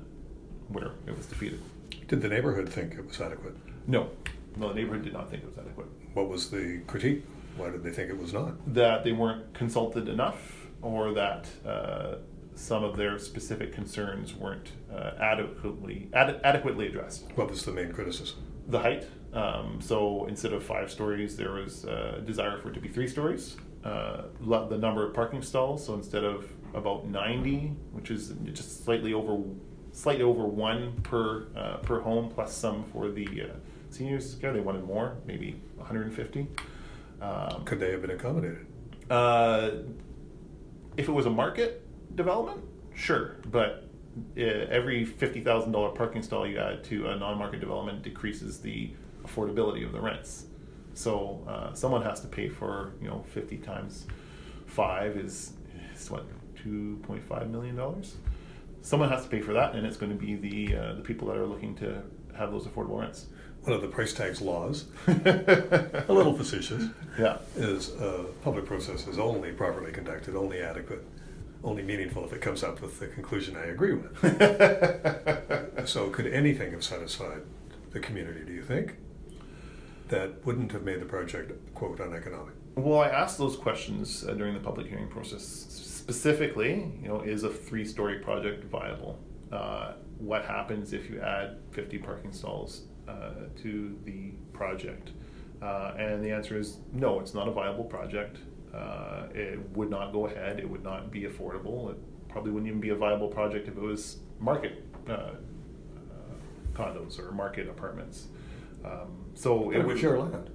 where 0.68 0.92
it 1.06 1.14
was 1.14 1.26
defeated. 1.26 1.60
Did 2.08 2.22
the 2.22 2.28
neighborhood 2.28 2.66
think 2.66 2.94
it 2.94 3.06
was 3.06 3.20
adequate? 3.20 3.54
No, 3.86 4.08
no, 4.56 4.68
the 4.68 4.76
neighborhood 4.76 5.04
did 5.04 5.12
not 5.12 5.28
think 5.28 5.42
it 5.42 5.48
was 5.48 5.58
adequate. 5.58 5.88
What 6.16 6.30
was 6.30 6.48
the 6.48 6.80
critique? 6.86 7.24
Why 7.58 7.68
did 7.68 7.82
they 7.82 7.90
think 7.90 8.08
it 8.08 8.16
was 8.16 8.32
not? 8.32 8.54
That 8.72 9.04
they 9.04 9.12
weren't 9.12 9.52
consulted 9.52 10.08
enough, 10.08 10.66
or 10.80 11.12
that 11.12 11.46
uh, 11.62 12.14
some 12.54 12.82
of 12.84 12.96
their 12.96 13.18
specific 13.18 13.70
concerns 13.74 14.34
weren't 14.34 14.70
uh, 14.90 15.10
adequately 15.20 16.08
ad- 16.14 16.40
adequately 16.42 16.86
addressed. 16.86 17.26
What 17.34 17.50
was 17.50 17.66
the 17.66 17.72
main 17.72 17.92
criticism? 17.92 18.38
The 18.66 18.78
height. 18.78 19.06
Um, 19.34 19.78
so 19.82 20.24
instead 20.24 20.54
of 20.54 20.64
five 20.64 20.90
stories, 20.90 21.36
there 21.36 21.52
was 21.52 21.84
a 21.84 22.22
desire 22.24 22.56
for 22.62 22.70
it 22.70 22.74
to 22.76 22.80
be 22.80 22.88
three 22.88 23.08
stories. 23.08 23.58
Uh, 23.84 24.22
the 24.40 24.78
number 24.78 25.06
of 25.06 25.12
parking 25.12 25.42
stalls. 25.42 25.84
So 25.84 25.92
instead 25.92 26.24
of 26.24 26.50
about 26.72 27.06
90, 27.06 27.74
which 27.92 28.10
is 28.10 28.32
just 28.54 28.86
slightly 28.86 29.12
over 29.12 29.42
slightly 29.92 30.24
over 30.24 30.44
one 30.44 30.92
per 31.02 31.48
uh, 31.54 31.76
per 31.78 32.00
home, 32.00 32.30
plus 32.30 32.56
some 32.56 32.84
for 32.84 33.10
the 33.10 33.26
uh, 33.42 33.46
seniors 33.90 34.34
care. 34.36 34.52
They 34.52 34.60
wanted 34.60 34.84
more, 34.84 35.16
maybe 35.26 35.60
150. 35.76 36.46
Um, 37.20 37.64
Could 37.64 37.80
they 37.80 37.90
have 37.90 38.02
been 38.02 38.10
accommodated? 38.10 38.66
Uh, 39.10 39.70
if 40.96 41.08
it 41.08 41.12
was 41.12 41.26
a 41.26 41.30
market 41.30 41.82
development, 42.16 42.62
sure, 42.94 43.36
but 43.50 43.88
uh, 44.36 44.40
every 44.40 45.04
fifty 45.04 45.40
thousand 45.40 45.72
dollar 45.72 45.90
parking 45.90 46.22
stall 46.22 46.46
you 46.46 46.58
add 46.58 46.82
to 46.84 47.08
a 47.08 47.16
non-market 47.16 47.60
development 47.60 48.02
decreases 48.02 48.60
the 48.60 48.90
affordability 49.24 49.84
of 49.84 49.92
the 49.92 50.00
rents. 50.00 50.46
So 50.94 51.44
uh, 51.46 51.74
someone 51.74 52.02
has 52.02 52.20
to 52.20 52.26
pay 52.26 52.48
for 52.48 52.92
you 53.00 53.08
know 53.08 53.24
fifty 53.28 53.58
times 53.58 54.06
five 54.66 55.16
is, 55.16 55.52
is 55.94 56.10
what 56.10 56.26
two 56.56 56.98
point 57.02 57.22
five 57.22 57.50
million 57.50 57.76
dollars. 57.76 58.16
Someone 58.86 59.08
has 59.08 59.24
to 59.24 59.28
pay 59.28 59.40
for 59.40 59.52
that, 59.52 59.74
and 59.74 59.84
it's 59.84 59.96
going 59.96 60.16
to 60.16 60.16
be 60.16 60.36
the 60.36 60.76
uh, 60.76 60.92
the 60.94 61.00
people 61.00 61.26
that 61.26 61.36
are 61.36 61.44
looking 61.44 61.74
to 61.78 62.04
have 62.38 62.52
those 62.52 62.68
affordable 62.68 63.00
rents. 63.00 63.26
One 63.62 63.72
of 63.72 63.82
the 63.82 63.88
Price 63.88 64.12
Tags 64.12 64.40
laws, 64.40 64.84
a 65.08 66.04
little 66.08 66.32
facetious, 66.32 66.84
yeah, 67.18 67.38
is 67.56 67.96
a 67.96 68.08
uh, 68.08 68.22
public 68.44 68.64
process 68.64 69.08
is 69.08 69.18
only 69.18 69.50
properly 69.50 69.90
conducted, 69.90 70.36
only 70.36 70.60
adequate, 70.60 71.04
only 71.64 71.82
meaningful 71.82 72.24
if 72.24 72.32
it 72.32 72.40
comes 72.40 72.62
up 72.62 72.80
with 72.80 73.00
the 73.00 73.08
conclusion 73.08 73.56
I 73.56 73.64
agree 73.64 73.94
with. 73.94 74.16
so, 75.88 76.08
could 76.10 76.28
anything 76.28 76.70
have 76.70 76.84
satisfied 76.84 77.42
the 77.90 77.98
community? 77.98 78.44
Do 78.44 78.52
you 78.52 78.62
think? 78.62 78.98
That 80.10 80.46
wouldn't 80.46 80.70
have 80.70 80.84
made 80.84 81.00
the 81.00 81.06
project 81.06 81.50
quote 81.74 81.98
uneconomic. 81.98 82.54
Well, 82.76 83.00
I 83.00 83.08
asked 83.08 83.36
those 83.36 83.56
questions 83.56 84.24
uh, 84.24 84.34
during 84.34 84.54
the 84.54 84.60
public 84.60 84.86
hearing 84.86 85.08
process 85.08 85.66
specifically, 86.06 86.92
you 87.02 87.08
know, 87.08 87.20
is 87.22 87.42
a 87.42 87.50
three-story 87.50 88.20
project 88.20 88.62
viable? 88.64 89.18
Uh, 89.50 89.94
what 90.18 90.44
happens 90.44 90.92
if 90.92 91.10
you 91.10 91.20
add 91.20 91.58
50 91.72 91.98
parking 91.98 92.32
stalls 92.32 92.82
uh, 93.08 93.48
to 93.60 93.98
the 94.04 94.30
project? 94.52 95.10
Uh, 95.60 95.94
and 95.98 96.24
the 96.24 96.30
answer 96.30 96.56
is 96.56 96.78
no, 96.92 97.18
it's 97.18 97.34
not 97.34 97.48
a 97.48 97.50
viable 97.50 97.82
project. 97.82 98.38
Uh, 98.72 99.26
it 99.34 99.58
would 99.70 99.90
not 99.90 100.12
go 100.12 100.26
ahead. 100.26 100.60
It 100.60 100.70
would 100.70 100.84
not 100.84 101.10
be 101.10 101.22
affordable. 101.22 101.90
It 101.90 101.98
probably 102.28 102.52
wouldn't 102.52 102.68
even 102.68 102.80
be 102.80 102.90
a 102.90 102.94
viable 102.94 103.28
project 103.28 103.66
if 103.66 103.76
it 103.76 103.82
was 103.82 104.18
market 104.38 104.84
uh, 105.08 105.30
condos 106.72 107.18
or 107.18 107.32
market 107.32 107.68
apartments. 107.68 108.28
Um, 108.84 109.24
so 109.34 109.72
It 109.72 109.84
was 109.84 110.00
your 110.00 110.18
land. 110.18 110.50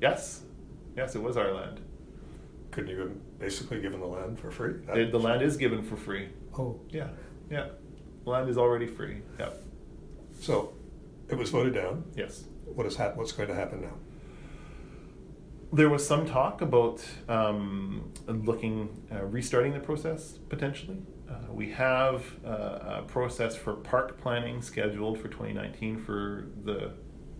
Yes, 0.00 0.42
yes, 0.96 1.14
it 1.14 1.22
was 1.22 1.36
our 1.36 1.52
land. 1.52 1.80
Couldn't 2.72 2.90
you 2.90 2.98
have 3.00 3.12
basically 3.38 3.80
given 3.80 4.00
the 4.00 4.06
land 4.06 4.38
for 4.38 4.50
free? 4.50 4.74
The, 4.92 5.06
the 5.10 5.18
land 5.18 5.42
is 5.42 5.56
given 5.56 5.82
for 5.82 5.96
free. 5.96 6.28
Oh, 6.58 6.80
Yeah, 6.90 7.08
yeah. 7.50 7.68
The 8.24 8.30
land 8.30 8.48
is 8.50 8.58
already 8.58 8.86
free. 8.86 9.22
Yep. 9.38 9.62
so 10.40 10.74
it 11.28 11.36
was 11.36 11.50
voted 11.50 11.74
down. 11.74 12.04
Yes. 12.16 12.44
What 12.64 12.86
is 12.86 12.96
hap- 12.96 13.16
What's 13.16 13.32
going 13.32 13.48
to 13.48 13.54
happen 13.54 13.80
now? 13.82 13.94
There 15.72 15.90
was 15.90 16.06
some 16.06 16.24
talk 16.26 16.62
about 16.62 17.04
um, 17.28 18.12
looking, 18.26 18.88
uh, 19.12 19.24
restarting 19.24 19.74
the 19.74 19.80
process 19.80 20.32
potentially. 20.48 20.98
Uh, 21.30 21.52
we 21.52 21.70
have 21.72 22.24
uh, 22.44 22.48
a 23.00 23.04
process 23.06 23.54
for 23.54 23.74
park 23.74 24.18
planning 24.18 24.62
scheduled 24.62 25.18
for 25.18 25.28
2019 25.28 25.98
for 26.02 26.46
the 26.64 26.92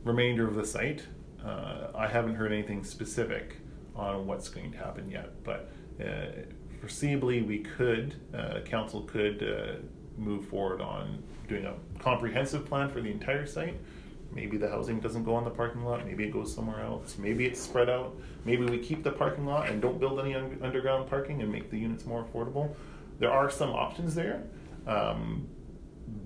remainder 0.05 0.47
of 0.47 0.55
the 0.57 0.65
site. 0.65 1.07
Uh, 1.43 1.89
I 1.95 2.07
haven't 2.07 2.35
heard 2.35 2.53
anything 2.53 2.85
specific 2.85 3.57
on 3.97 4.27
what's 4.27 4.49
going 4.51 4.73
to 4.73 4.79
happen 4.79 5.11
yet, 5.11 5.43
but 5.43 5.71
foreseeably 6.01 7.47
we 7.47 7.59
could, 7.61 8.15
uh, 8.35 8.61
council 8.65 9.03
could 9.03 9.43
uh, 9.43 9.77
move 10.17 10.47
forward 10.47 10.81
on 10.81 11.23
doing 11.49 11.65
a 11.65 11.75
comprehensive 11.99 12.67
plan 12.67 12.89
for 12.89 13.01
the 13.01 13.11
entire 13.11 13.47
site. 13.47 13.75
Maybe 14.33 14.59
the 14.59 14.69
housing 14.69 15.01
doesn't 15.01 15.25
go 15.25 15.35
on 15.35 15.45
the 15.45 15.51
parking 15.51 15.85
lot. 15.85 16.05
Maybe 16.05 16.25
it 16.25 16.31
goes 16.33 16.55
somewhere 16.55 16.81
else. 16.83 17.17
Maybe 17.19 17.47
it's 17.47 17.61
spread 17.61 17.89
out. 17.89 18.15
Maybe 18.45 18.65
we 18.67 18.79
keep 18.79 19.03
the 19.03 19.11
parking 19.11 19.47
lot 19.47 19.71
and 19.71 19.81
don't 19.81 19.99
build 19.99 20.21
any 20.21 20.35
un- 20.35 20.59
underground 20.63 21.09
parking 21.09 21.41
and 21.41 21.51
make 21.51 21.71
the 21.71 21.79
units 21.79 22.05
more 22.05 22.25
affordable. 22.25 22.75
There 23.19 23.31
are 23.31 23.49
some 23.51 23.71
options 23.71 24.15
there, 24.15 24.43
um, 24.87 25.49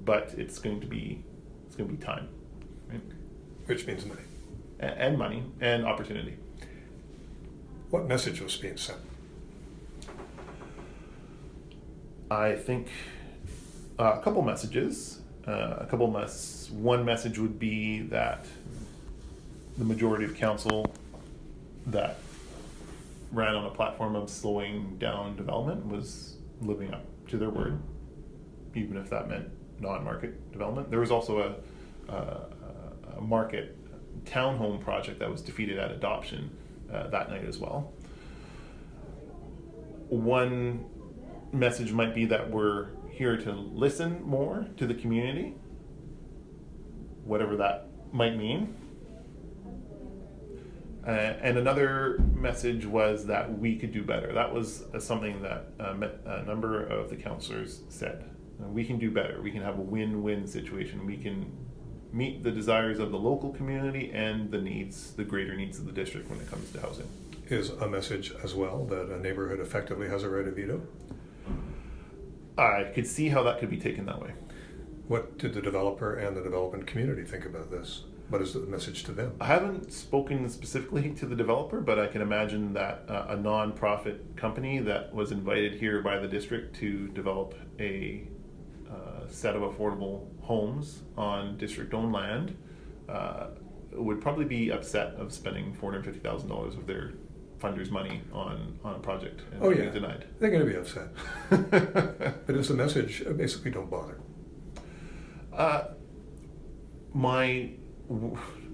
but 0.04 0.34
it's 0.36 0.58
going 0.58 0.80
to 0.80 0.86
be 0.86 1.24
it's 1.66 1.76
going 1.76 1.88
to 1.88 1.96
be 1.96 2.02
time, 2.04 2.28
right? 2.90 3.00
Which 3.66 3.86
means 3.86 4.04
money. 4.04 4.20
A- 4.80 4.84
and 5.00 5.16
money 5.16 5.44
and 5.60 5.86
opportunity. 5.86 6.36
What 7.90 8.08
message 8.08 8.40
was 8.40 8.56
being 8.56 8.76
sent? 8.76 8.98
I 12.32 12.56
think 12.56 12.88
uh, 13.98 14.16
a 14.18 14.22
couple 14.22 14.42
messages. 14.42 15.20
Uh, 15.46 15.76
a 15.80 15.86
couple 15.90 16.08
mess. 16.10 16.70
One 16.70 17.04
message 17.04 17.38
would 17.38 17.58
be 17.58 18.00
that 18.02 18.46
the 19.76 19.84
majority 19.84 20.24
of 20.24 20.34
council 20.36 20.94
that 21.86 22.18
ran 23.32 23.54
on 23.54 23.66
a 23.66 23.70
platform 23.70 24.14
of 24.14 24.30
slowing 24.30 24.96
down 24.98 25.36
development 25.36 25.86
was 25.86 26.36
living 26.60 26.94
up 26.94 27.04
to 27.28 27.36
their 27.36 27.50
word, 27.50 27.82
even 28.74 28.96
if 28.96 29.10
that 29.10 29.28
meant 29.28 29.48
non-market 29.80 30.52
development. 30.52 30.90
There 30.90 31.00
was 31.00 31.10
also 31.10 31.56
a, 32.08 32.12
a, 32.12 33.20
market 33.20 33.76
townhome 34.24 34.80
project 34.80 35.20
that 35.20 35.30
was 35.30 35.42
defeated 35.42 35.78
at 35.78 35.90
adoption 35.90 36.50
uh, 36.92 37.08
that 37.08 37.30
night 37.30 37.44
as 37.44 37.58
well. 37.58 37.92
One 40.08 40.84
message 41.52 41.92
might 41.92 42.14
be 42.14 42.24
that 42.26 42.50
we're 42.50 42.88
here 43.10 43.36
to 43.36 43.52
listen 43.52 44.22
more 44.22 44.66
to 44.78 44.86
the 44.86 44.94
community, 44.94 45.54
whatever 47.24 47.56
that 47.56 47.88
might 48.10 48.36
mean. 48.36 48.74
Uh, 51.06 51.10
and 51.10 51.58
another 51.58 52.18
message 52.34 52.86
was 52.86 53.26
that 53.26 53.58
we 53.58 53.76
could 53.76 53.92
do 53.92 54.02
better. 54.02 54.32
That 54.32 54.54
was 54.54 54.82
uh, 54.94 55.00
something 55.00 55.42
that 55.42 55.66
uh, 55.80 55.94
a 56.24 56.44
number 56.44 56.84
of 56.84 57.10
the 57.10 57.16
councillors 57.16 57.80
said. 57.88 58.24
Uh, 58.62 58.68
we 58.68 58.84
can 58.84 58.98
do 58.98 59.10
better. 59.10 59.42
We 59.42 59.50
can 59.50 59.62
have 59.62 59.78
a 59.78 59.82
win 59.82 60.22
win 60.22 60.46
situation. 60.46 61.04
We 61.04 61.16
can 61.16 61.50
meet 62.12 62.44
the 62.44 62.52
desires 62.52 62.98
of 62.98 63.10
the 63.10 63.18
local 63.18 63.50
community 63.50 64.12
and 64.12 64.50
the 64.50 64.60
needs, 64.60 65.14
the 65.14 65.24
greater 65.24 65.56
needs 65.56 65.78
of 65.78 65.86
the 65.86 65.92
district 65.92 66.30
when 66.30 66.40
it 66.40 66.48
comes 66.48 66.70
to 66.72 66.80
housing. 66.80 67.08
Is 67.48 67.70
a 67.70 67.88
message 67.88 68.32
as 68.44 68.54
well 68.54 68.84
that 68.86 69.08
a 69.10 69.18
neighborhood 69.18 69.58
effectively 69.60 70.08
has 70.08 70.22
a 70.22 70.30
right 70.30 70.46
of 70.46 70.54
veto? 70.54 70.82
I 72.58 72.84
could 72.94 73.06
see 73.06 73.28
how 73.28 73.42
that 73.44 73.58
could 73.58 73.70
be 73.70 73.78
taken 73.78 74.06
that 74.06 74.20
way. 74.20 74.32
What 75.08 75.38
did 75.38 75.54
the 75.54 75.62
developer 75.62 76.14
and 76.14 76.36
the 76.36 76.42
development 76.42 76.86
community 76.86 77.24
think 77.24 77.44
about 77.44 77.70
this? 77.70 78.04
What 78.28 78.40
is 78.40 78.54
the 78.54 78.60
message 78.60 79.04
to 79.04 79.12
them? 79.12 79.34
I 79.40 79.46
haven't 79.46 79.92
spoken 79.92 80.48
specifically 80.48 81.10
to 81.10 81.26
the 81.26 81.36
developer, 81.36 81.80
but 81.80 81.98
I 81.98 82.06
can 82.06 82.22
imagine 82.22 82.72
that 82.74 83.04
uh, 83.08 83.26
a 83.30 83.36
non-profit 83.36 84.36
company 84.36 84.78
that 84.78 85.14
was 85.14 85.32
invited 85.32 85.74
here 85.74 86.00
by 86.00 86.18
the 86.18 86.28
district 86.28 86.76
to 86.76 87.08
develop 87.08 87.54
a 87.78 88.26
uh, 88.90 89.28
set 89.28 89.54
of 89.54 89.62
affordable 89.62 90.28
homes 90.40 91.02
on 91.16 91.58
district-owned 91.58 92.12
land 92.12 92.56
uh, 93.08 93.48
would 93.92 94.20
probably 94.20 94.46
be 94.46 94.70
upset 94.70 95.14
of 95.16 95.32
spending 95.32 95.74
four 95.74 95.90
hundred 95.90 96.04
fifty 96.04 96.20
thousand 96.20 96.48
dollars 96.48 96.74
of 96.74 96.86
their 96.86 97.12
funders' 97.62 97.90
money 97.90 98.20
on 98.32 98.78
on 98.84 98.94
a 98.96 98.98
project 98.98 99.42
and 99.52 99.62
Oh, 99.62 99.70
yeah. 99.70 99.88
denied. 99.90 100.26
They're 100.38 100.50
going 100.50 100.66
to 100.66 100.70
be 100.70 100.76
upset. 100.76 101.08
But 102.46 102.56
it's 102.56 102.70
a 102.70 102.74
message, 102.74 103.22
uh, 103.26 103.32
basically, 103.32 103.70
don't 103.70 103.88
bother. 103.90 104.18
Uh, 105.52 105.82
my, 107.14 107.70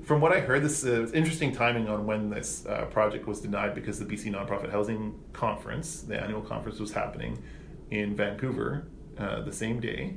from 0.04 0.20
what 0.20 0.32
I 0.32 0.40
heard, 0.40 0.62
this 0.62 0.84
is 0.84 1.12
interesting 1.12 1.52
timing 1.52 1.88
on 1.88 2.06
when 2.06 2.30
this 2.30 2.64
uh, 2.66 2.86
project 2.86 3.26
was 3.26 3.40
denied 3.40 3.74
because 3.74 3.98
the 3.98 4.04
BC 4.06 4.32
Nonprofit 4.32 4.70
Housing 4.70 5.18
Conference, 5.32 6.02
the 6.02 6.20
annual 6.20 6.40
conference, 6.40 6.78
was 6.80 6.92
happening 6.92 7.42
in 7.90 8.14
Vancouver 8.16 8.86
uh, 9.18 9.42
the 9.42 9.52
same 9.52 9.80
day. 9.80 10.14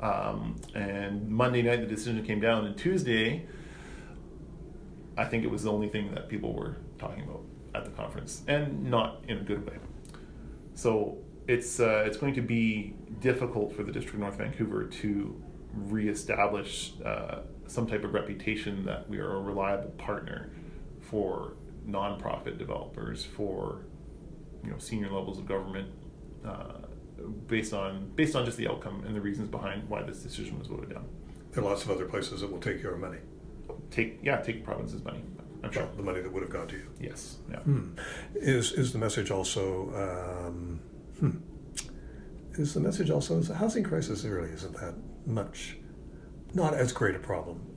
Um, 0.00 0.56
and 0.74 1.28
Monday 1.28 1.62
night, 1.62 1.80
the 1.80 1.86
decision 1.86 2.24
came 2.24 2.40
down, 2.40 2.66
and 2.66 2.76
Tuesday, 2.76 3.46
I 5.16 5.24
think 5.26 5.44
it 5.44 5.50
was 5.50 5.62
the 5.62 5.72
only 5.72 5.88
thing 5.88 6.12
that 6.14 6.28
people 6.28 6.52
were 6.54 6.76
talking 6.98 7.22
about 7.24 7.42
at 7.74 7.84
the 7.84 7.90
conference, 7.90 8.42
and 8.46 8.84
not 8.90 9.24
in 9.28 9.38
a 9.38 9.42
good 9.42 9.66
way. 9.66 9.78
So 10.74 11.18
it's 11.46 11.80
uh, 11.80 12.04
it's 12.06 12.16
going 12.16 12.34
to 12.34 12.42
be 12.42 12.94
difficult 13.20 13.74
for 13.74 13.82
the 13.82 13.92
District 13.92 14.14
of 14.14 14.20
North 14.20 14.36
Vancouver 14.36 14.84
to 14.84 15.42
reestablish 15.74 16.92
uh, 17.04 17.40
some 17.66 17.86
type 17.86 18.04
of 18.04 18.14
reputation 18.14 18.84
that 18.84 19.08
we 19.08 19.18
are 19.18 19.36
a 19.36 19.40
reliable 19.40 19.90
partner 19.90 20.50
for 21.00 21.54
nonprofit 21.86 22.58
developers, 22.58 23.24
for 23.24 23.82
you 24.64 24.70
know 24.70 24.78
senior 24.78 25.10
levels 25.10 25.38
of 25.38 25.46
government, 25.46 25.90
uh, 26.44 26.78
based 27.46 27.72
on 27.72 28.10
based 28.14 28.36
on 28.36 28.44
just 28.44 28.56
the 28.56 28.68
outcome 28.68 29.02
and 29.06 29.14
the 29.14 29.20
reasons 29.20 29.48
behind 29.48 29.88
why 29.88 30.02
this 30.02 30.22
decision 30.22 30.58
was 30.58 30.68
voted 30.68 30.90
down. 30.90 31.06
There 31.52 31.64
are 31.64 31.66
lots 31.66 31.84
of 31.84 31.90
other 31.90 32.04
places 32.04 32.42
that 32.42 32.50
will 32.50 32.60
take 32.60 32.82
your 32.82 32.96
money. 32.96 33.18
Take 33.90 34.20
yeah, 34.22 34.40
take 34.40 34.64
province's 34.64 35.02
money. 35.02 35.22
I'm 35.62 35.72
sure. 35.72 35.84
Well, 35.84 35.96
the 35.96 36.02
money 36.02 36.20
that 36.20 36.32
would 36.32 36.42
have 36.42 36.52
gone 36.52 36.68
to 36.68 36.76
you. 36.76 36.90
Yes. 37.00 37.36
Yeah. 37.50 37.58
Hmm. 37.58 37.90
Is 38.34 38.72
is 38.72 38.92
the 38.92 38.98
message 38.98 39.30
also? 39.30 39.90
Um, 39.94 40.80
hmm. 41.18 41.38
Is 42.54 42.74
the 42.74 42.80
message 42.80 43.10
also? 43.10 43.38
Is 43.38 43.48
the 43.48 43.54
housing 43.54 43.84
crisis 43.84 44.24
really 44.24 44.50
isn't 44.50 44.74
that 44.74 44.94
much, 45.26 45.76
not 46.54 46.74
as 46.74 46.92
great 46.92 47.14
a 47.14 47.18
problem 47.18 47.70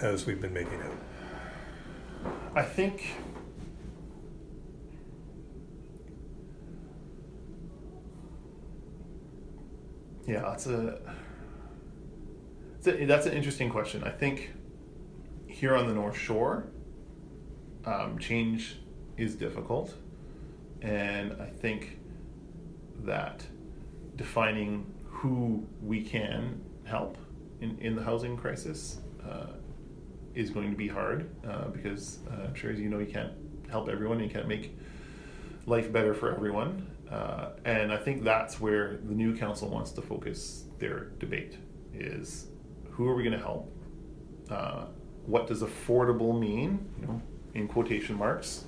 as 0.00 0.26
we've 0.26 0.40
been 0.40 0.52
making 0.52 0.80
out. 0.80 2.32
I 2.54 2.62
think 2.62 3.14
yeah, 10.26 10.40
that's 10.40 10.66
a, 10.66 11.00
it's 12.78 12.86
a 12.86 13.04
that's 13.06 13.26
an 13.26 13.32
interesting 13.32 13.70
question. 13.70 14.02
I 14.04 14.10
think 14.10 14.50
here 15.52 15.76
on 15.76 15.86
the 15.86 15.94
North 15.94 16.16
Shore, 16.16 16.66
um, 17.84 18.18
change 18.18 18.78
is 19.16 19.34
difficult, 19.34 19.94
and 20.80 21.40
I 21.40 21.46
think 21.46 21.98
that 23.04 23.44
defining 24.16 24.92
who 25.06 25.66
we 25.82 26.02
can 26.02 26.60
help 26.84 27.16
in, 27.60 27.78
in 27.78 27.94
the 27.94 28.02
housing 28.02 28.36
crisis 28.36 28.98
uh, 29.28 29.46
is 30.34 30.50
going 30.50 30.70
to 30.70 30.76
be 30.76 30.88
hard 30.88 31.30
uh, 31.46 31.68
because 31.68 32.18
uh, 32.30 32.44
I'm 32.44 32.54
sure 32.54 32.72
as 32.72 32.80
you 32.80 32.88
know 32.88 32.98
you 32.98 33.12
can't 33.12 33.32
help 33.70 33.88
everyone 33.88 34.20
you 34.20 34.30
can't 34.30 34.48
make 34.48 34.76
life 35.66 35.92
better 35.92 36.14
for 36.14 36.34
everyone. 36.34 36.88
Uh, 37.10 37.50
and 37.64 37.92
I 37.92 37.98
think 37.98 38.24
that's 38.24 38.58
where 38.58 38.98
the 39.04 39.14
new 39.14 39.36
council 39.36 39.68
wants 39.68 39.90
to 39.92 40.02
focus 40.02 40.64
their 40.78 41.10
debate 41.18 41.58
is 41.92 42.46
who 42.90 43.06
are 43.06 43.14
we 43.14 43.22
going 43.22 43.36
to 43.36 43.44
help? 43.44 43.70
Uh, 44.50 44.86
what 45.26 45.46
does 45.46 45.62
affordable 45.62 46.38
mean 46.38 46.84
you 47.00 47.06
know 47.06 47.22
in 47.54 47.68
quotation 47.68 48.16
marks 48.16 48.64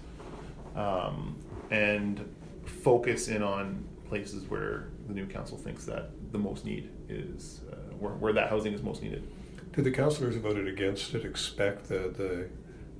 um, 0.76 1.36
and 1.70 2.28
focus 2.64 3.28
in 3.28 3.42
on 3.42 3.84
places 4.08 4.44
where 4.48 4.88
the 5.08 5.14
new 5.14 5.26
council 5.26 5.56
thinks 5.58 5.84
that 5.84 6.10
the 6.32 6.38
most 6.38 6.64
need 6.64 6.90
is 7.08 7.60
uh, 7.72 7.76
where, 7.98 8.12
where 8.14 8.32
that 8.32 8.50
housing 8.50 8.72
is 8.72 8.82
most 8.82 9.02
needed 9.02 9.26
Did 9.72 9.84
the 9.84 9.90
councillors 9.90 10.34
who 10.34 10.40
voted 10.40 10.68
against 10.68 11.14
it 11.14 11.24
expect 11.24 11.88
that 11.88 12.16
the 12.16 12.48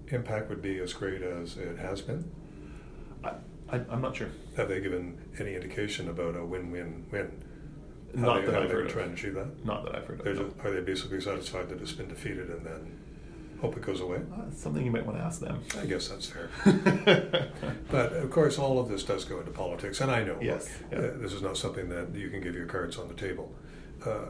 impact 0.09 0.49
would 0.51 0.61
be 0.63 0.79
as 0.81 0.93
great 0.93 1.23
as 1.23 1.57
it 1.57 1.79
has 1.79 2.01
been? 2.03 2.31
I, 3.23 3.31
I, 3.71 3.81
I'm 3.91 4.01
not 4.03 4.17
sure. 4.17 4.29
Have 4.57 4.69
they 4.69 4.81
given 4.81 5.19
any 5.39 5.55
indication 5.55 6.09
about 6.09 6.37
a 6.37 6.45
win-win-win? 6.45 7.43
How 8.17 8.21
Not 8.21 8.41
they, 8.41 8.47
that 8.53 8.63
I've 8.63 8.71
heard 8.71 8.95
would 8.95 8.97
of. 8.97 9.13
achieve 9.13 9.35
that? 9.35 9.65
Not 9.65 9.85
that 9.85 9.95
I've 9.97 10.07
heard 10.07 10.21
of. 10.21 10.27
No. 10.27 10.35
just, 10.35 10.57
are 10.65 10.71
they 10.71 10.81
basically 10.81 11.21
satisfied 11.21 11.69
that 11.71 11.81
it's 11.81 11.93
been 11.93 12.09
defeated 12.09 12.49
and 12.51 12.65
then 12.65 13.01
hope 13.61 13.77
it 13.77 13.83
goes 13.83 14.01
away? 14.01 14.19
Uh, 14.33 14.51
something 14.55 14.85
you 14.85 14.91
might 14.91 15.07
want 15.07 15.19
to 15.19 15.25
ask 15.25 15.41
them. 15.41 15.63
I 15.81 15.87
guess 15.87 16.09
that's 16.09 16.27
fair. 16.27 16.51
But 17.91 18.13
of 18.15 18.31
course, 18.31 18.59
all 18.59 18.79
of 18.79 18.89
this 18.89 19.05
does 19.05 19.25
go 19.25 19.39
into 19.39 19.53
politics, 19.53 20.01
and 20.01 20.11
I 20.11 20.25
know 20.25 20.39
Yes, 20.41 20.69
look, 20.91 21.01
yeah. 21.01 21.09
uh, 21.09 21.19
this 21.19 21.33
is 21.33 21.43
not 21.43 21.57
something 21.57 21.89
that 21.91 22.15
you 22.15 22.29
can 22.31 22.41
give 22.41 22.55
your 22.55 22.67
cards 22.67 22.99
on 22.99 23.09
the 23.09 23.15
table. 23.15 23.55
Uh, 24.05 24.27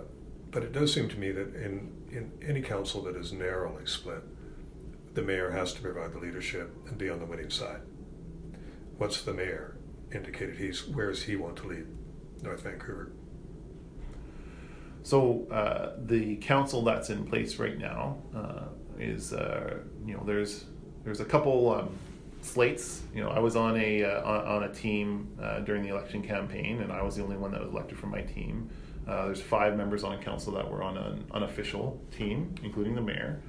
but 0.51 0.63
it 0.63 0.73
does 0.73 0.93
seem 0.93 1.09
to 1.09 1.19
me 1.19 1.33
that 1.33 1.55
in, 1.57 1.91
in 2.13 2.31
any 2.47 2.61
council 2.63 3.03
that 3.03 3.17
is 3.17 3.33
narrowly 3.33 3.87
split, 3.87 4.23
the 5.15 5.23
mayor 5.23 5.51
has 5.51 5.73
to 5.75 5.81
provide 5.83 6.13
the 6.13 6.19
leadership 6.19 6.71
and 6.89 6.99
be 6.99 7.09
on 7.09 7.19
the 7.19 7.25
winning 7.27 7.51
side. 7.51 7.81
What's 8.99 9.23
the 9.23 9.33
mayor 9.33 9.77
indicated? 10.13 10.57
He's 10.59 10.87
where 10.87 11.09
does 11.09 11.23
he 11.23 11.35
want 11.37 11.57
to 11.57 11.67
lead 11.67 11.87
North 12.43 12.63
Vancouver? 12.63 13.13
So 15.03 15.47
uh, 15.51 15.93
the 15.99 16.37
council 16.37 16.83
that's 16.83 17.11
in 17.11 17.25
place 17.27 17.59
right 17.59 17.79
now 17.79 18.19
uh, 18.35 18.65
is, 18.99 19.33
uh, 19.33 19.79
you 20.07 20.15
know, 20.15 20.23
there's 20.25 20.65
there's 21.05 21.21
a 21.21 21.25
couple 21.25 21.75
um, 21.75 21.91
slates. 22.43 23.03
You 23.15 23.23
know, 23.23 23.31
I 23.31 23.39
was 23.39 23.57
on 23.57 23.77
a 23.77 24.05
uh, 24.05 24.23
on, 24.23 24.47
on 24.47 24.63
a 24.65 24.73
team 24.73 25.29
uh, 25.43 25.61
during 25.61 25.83
the 25.83 25.91
election 25.91 26.23
campaign, 26.23 26.81
and 26.83 26.93
I 26.93 27.03
was 27.03 27.17
the 27.17 27.23
only 27.23 27.37
one 27.37 27.51
that 27.53 27.61
was 27.61 27.71
elected 27.71 27.99
from 27.99 28.11
my 28.11 28.23
team. 28.23 28.71
Uh, 29.07 29.27
there's 29.27 29.43
five 29.43 29.77
members 29.77 30.03
on 30.03 30.15
a 30.15 30.19
council 30.23 30.53
that 30.55 30.71
were 30.71 30.83
on 30.83 30.97
an 30.97 31.25
unofficial 31.33 32.01
team, 32.17 32.55
including 32.63 32.95
the 32.95 33.03
mayor. 33.03 33.41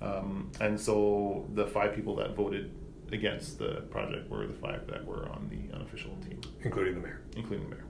Um, 0.00 0.50
and 0.60 0.80
so 0.80 1.46
the 1.54 1.66
five 1.66 1.94
people 1.94 2.16
that 2.16 2.34
voted 2.34 2.72
against 3.12 3.58
the 3.58 3.82
project 3.90 4.28
were 4.30 4.46
the 4.46 4.54
five 4.54 4.86
that 4.86 5.04
were 5.04 5.28
on 5.28 5.48
the 5.50 5.74
unofficial 5.74 6.16
team, 6.26 6.40
including 6.62 6.94
the 6.94 7.00
mayor. 7.00 7.20
including 7.36 7.68
the 7.68 7.76
mayor. 7.76 7.84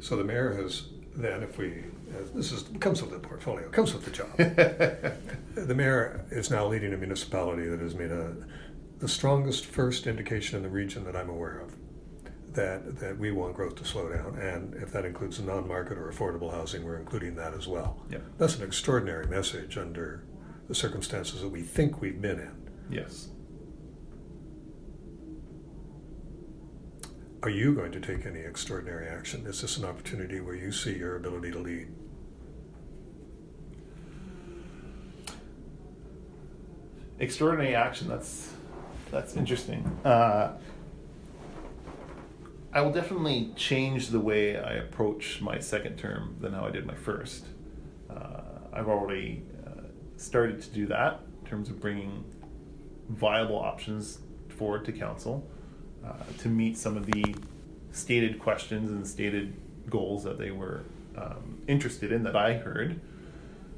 So 0.00 0.16
the 0.16 0.24
mayor 0.24 0.52
has 0.52 0.82
then, 1.18 1.42
if 1.42 1.58
we, 1.58 1.84
uh, 2.10 2.22
this 2.34 2.52
is 2.52 2.64
comes 2.80 3.02
with 3.02 3.10
the 3.10 3.18
portfolio, 3.18 3.68
comes 3.70 3.92
with 3.92 4.04
the 4.04 4.10
job. 4.10 4.36
the 5.54 5.74
mayor 5.74 6.24
is 6.30 6.50
now 6.50 6.66
leading 6.66 6.92
a 6.92 6.96
municipality 6.96 7.66
that 7.66 7.80
has 7.80 7.94
made 7.94 8.12
a 8.12 8.36
the 8.98 9.08
strongest 9.08 9.64
first 9.64 10.06
indication 10.06 10.56
in 10.56 10.62
the 10.62 10.68
region 10.68 11.04
that 11.04 11.14
I'm 11.14 11.28
aware 11.28 11.58
of 11.58 11.74
that 12.54 12.98
that 12.98 13.18
we 13.18 13.30
want 13.30 13.54
growth 13.54 13.76
to 13.76 13.84
slow 13.84 14.08
down, 14.08 14.36
and 14.38 14.74
if 14.74 14.92
that 14.92 15.04
includes 15.04 15.40
non-market 15.40 15.98
or 15.98 16.10
affordable 16.10 16.50
housing, 16.50 16.84
we're 16.84 16.98
including 16.98 17.34
that 17.36 17.54
as 17.54 17.68
well. 17.68 18.00
Yeah. 18.10 18.18
That's 18.38 18.56
an 18.56 18.64
extraordinary 18.64 19.26
message 19.26 19.76
under 19.76 20.24
the 20.68 20.74
circumstances 20.74 21.40
that 21.40 21.48
we 21.48 21.62
think 21.62 22.00
we've 22.00 22.20
been 22.20 22.38
in. 22.38 22.70
Yes. 22.90 23.28
Are 27.42 27.50
you 27.50 27.72
going 27.72 27.92
to 27.92 28.00
take 28.00 28.26
any 28.26 28.40
extraordinary 28.40 29.08
action? 29.08 29.46
Is 29.46 29.62
this 29.62 29.76
an 29.78 29.84
opportunity 29.84 30.40
where 30.40 30.56
you 30.56 30.72
see 30.72 30.96
your 30.96 31.16
ability 31.16 31.52
to 31.52 31.58
lead? 31.58 31.88
extraordinary 37.20 37.74
action. 37.74 38.08
That's 38.08 38.52
that's 39.10 39.36
interesting. 39.36 39.84
Uh, 40.04 40.52
I 42.72 42.82
will 42.82 42.92
definitely 42.92 43.52
change 43.56 44.08
the 44.08 44.20
way 44.20 44.58
I 44.58 44.74
approach 44.74 45.40
my 45.40 45.58
second 45.58 45.96
term 45.96 46.36
than 46.40 46.52
how 46.52 46.66
I 46.66 46.70
did 46.70 46.86
my 46.86 46.94
first. 46.94 47.46
Uh, 48.10 48.42
I've 48.72 48.88
already 48.88 49.42
uh, 49.66 49.82
started 50.16 50.60
to 50.62 50.70
do 50.70 50.86
that 50.86 51.20
in 51.40 51.48
terms 51.48 51.70
of 51.70 51.80
bringing 51.80 52.24
viable 53.08 53.58
options 53.58 54.18
forward 54.48 54.84
to 54.84 54.92
council 54.92 55.48
uh, 56.04 56.12
to 56.38 56.48
meet 56.48 56.76
some 56.76 56.96
of 56.96 57.06
the 57.06 57.34
stated 57.92 58.38
questions 58.38 58.90
and 58.90 59.06
stated 59.06 59.54
goals 59.88 60.24
that 60.24 60.38
they 60.38 60.50
were 60.50 60.82
um, 61.16 61.60
interested 61.66 62.12
in 62.12 62.22
that 62.24 62.36
I 62.36 62.54
heard. 62.54 63.00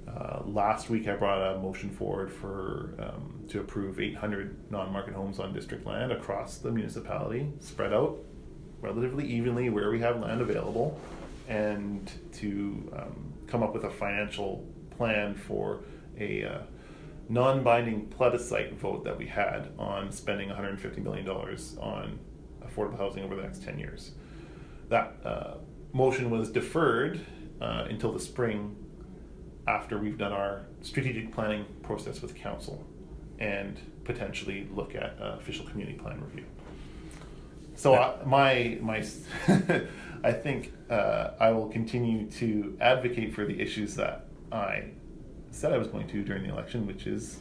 Uh, 0.09 0.43
last 0.45 0.91
week, 0.91 1.07
I 1.07 1.15
brought 1.15 1.55
a 1.55 1.59
motion 1.59 1.91
forward 1.91 2.33
for 2.33 2.95
um, 2.99 3.45
to 3.49 3.61
approve 3.61 4.01
800 4.01 4.71
non-market 4.71 5.15
homes 5.15 5.39
on 5.39 5.53
district 5.53 5.87
land 5.87 6.11
across 6.11 6.59
the 6.59 6.71
municipality, 6.71 7.49
spread 7.61 7.93
out 7.93 8.19
relatively 8.81 9.27
evenly 9.27 9.71
where 9.71 9.91
we 9.91 10.01
have 10.01 10.21
land 10.21 10.41
available, 10.41 10.99
and 11.49 12.11
to 12.33 12.91
um, 12.97 13.33
come 13.47 13.63
up 13.63 13.73
with 13.75 13.85
a 13.85 13.91
financial 13.91 14.67
plan 14.97 15.35
for 15.35 15.81
a 16.19 16.45
uh, 16.45 16.59
non-binding 17.31 18.09
plebiscite 18.09 18.75
vote 18.75 19.05
that 19.05 19.17
we 19.17 19.27
had 19.27 19.71
on 19.79 20.11
spending 20.11 20.49
150 20.49 21.01
million 21.01 21.25
dollars 21.25 21.77
on 21.81 22.19
affordable 22.67 22.99
housing 22.99 23.23
over 23.23 23.37
the 23.37 23.43
next 23.43 23.63
10 23.63 23.79
years. 23.79 24.11
That 24.89 25.17
uh, 25.25 25.55
motion 25.93 26.29
was 26.29 26.51
deferred 26.51 27.25
uh, 27.61 27.87
until 27.89 28.13
the 28.13 28.19
spring 28.19 28.77
after 29.69 29.97
we've 29.97 30.19
done 30.19 30.33
our 30.33 30.67
strategic 30.83 31.33
planning 31.33 31.65
process 31.83 32.21
with 32.21 32.35
council 32.35 32.85
and 33.39 33.79
potentially 34.05 34.69
look 34.75 34.97
at 34.97 35.17
uh, 35.21 35.37
official 35.39 35.65
community 35.67 35.97
plan 35.97 36.21
review. 36.21 36.45
So 37.77 37.95
I, 37.95 38.17
my 38.25 38.79
my, 38.81 39.05
I 40.25 40.33
think 40.33 40.73
uh, 40.91 41.31
I 41.39 41.51
will 41.53 41.69
continue 41.69 42.29
to 42.33 42.77
advocate 42.81 43.33
for 43.35 43.47
the 43.47 43.59
issues 43.61 43.95
that 43.95 44.27
I 44.51 44.91
said 45.51 45.73
I 45.73 45.79
was 45.79 45.89
going 45.89 46.09
to 46.09 46.23
during 46.23 46.43
the 46.43 46.51
election, 46.51 46.87
which 46.87 47.07
is 47.07 47.41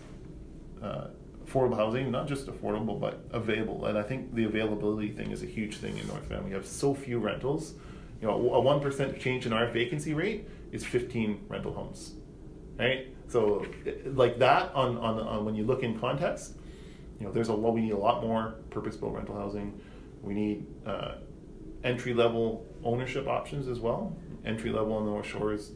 uh, 0.81 1.07
affordable 1.45 1.77
housing, 1.77 2.11
not 2.11 2.27
just 2.27 2.47
affordable 2.47 2.99
but 2.99 3.25
available. 3.31 3.85
And 3.85 3.97
I 3.97 4.03
think 4.03 4.33
the 4.33 4.45
availability 4.45 5.11
thing 5.11 5.31
is 5.31 5.43
a 5.43 5.45
huge 5.45 5.77
thing 5.77 5.97
in 5.97 6.07
North 6.07 6.23
Van. 6.25 6.43
We 6.43 6.51
have 6.51 6.65
so 6.65 6.93
few 6.93 7.19
rentals. 7.19 7.73
You 8.21 8.27
know, 8.27 8.53
a 8.53 8.59
one 8.59 8.81
percent 8.81 9.19
change 9.19 9.45
in 9.45 9.53
our 9.53 9.67
vacancy 9.67 10.13
rate 10.13 10.47
is 10.71 10.85
15 10.85 11.45
rental 11.47 11.73
homes, 11.73 12.13
right? 12.77 13.07
So, 13.27 13.65
like 14.05 14.39
that 14.39 14.73
on, 14.73 14.97
on, 14.97 15.19
on 15.19 15.45
when 15.45 15.55
you 15.55 15.63
look 15.63 15.83
in 15.83 15.99
context, 15.99 16.55
you 17.19 17.25
know, 17.25 17.31
there's 17.31 17.49
a 17.49 17.53
lot. 17.53 17.73
We 17.73 17.81
need 17.81 17.91
a 17.91 17.97
lot 17.97 18.21
more 18.21 18.55
purpose-built 18.71 19.13
rental 19.13 19.35
housing. 19.35 19.79
We 20.21 20.33
need 20.33 20.65
uh, 20.85 21.15
entry-level 21.83 22.65
ownership 22.83 23.27
options 23.27 23.67
as 23.67 23.79
well. 23.79 24.15
Entry-level 24.45 24.91
on 24.93 25.05
the 25.05 25.11
North 25.11 25.25
Shore 25.27 25.53
is 25.53 25.71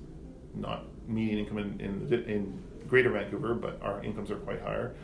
not 0.56 0.86
median 1.08 1.40
income 1.40 1.58
in, 1.58 1.80
in, 1.80 2.24
in 2.30 2.64
Greater 2.88 3.10
Vancouver, 3.10 3.54
but 3.54 3.80
our 3.82 4.04
incomes 4.04 4.32
are 4.32 4.36
quite 4.38 4.62
higher. 4.62 4.96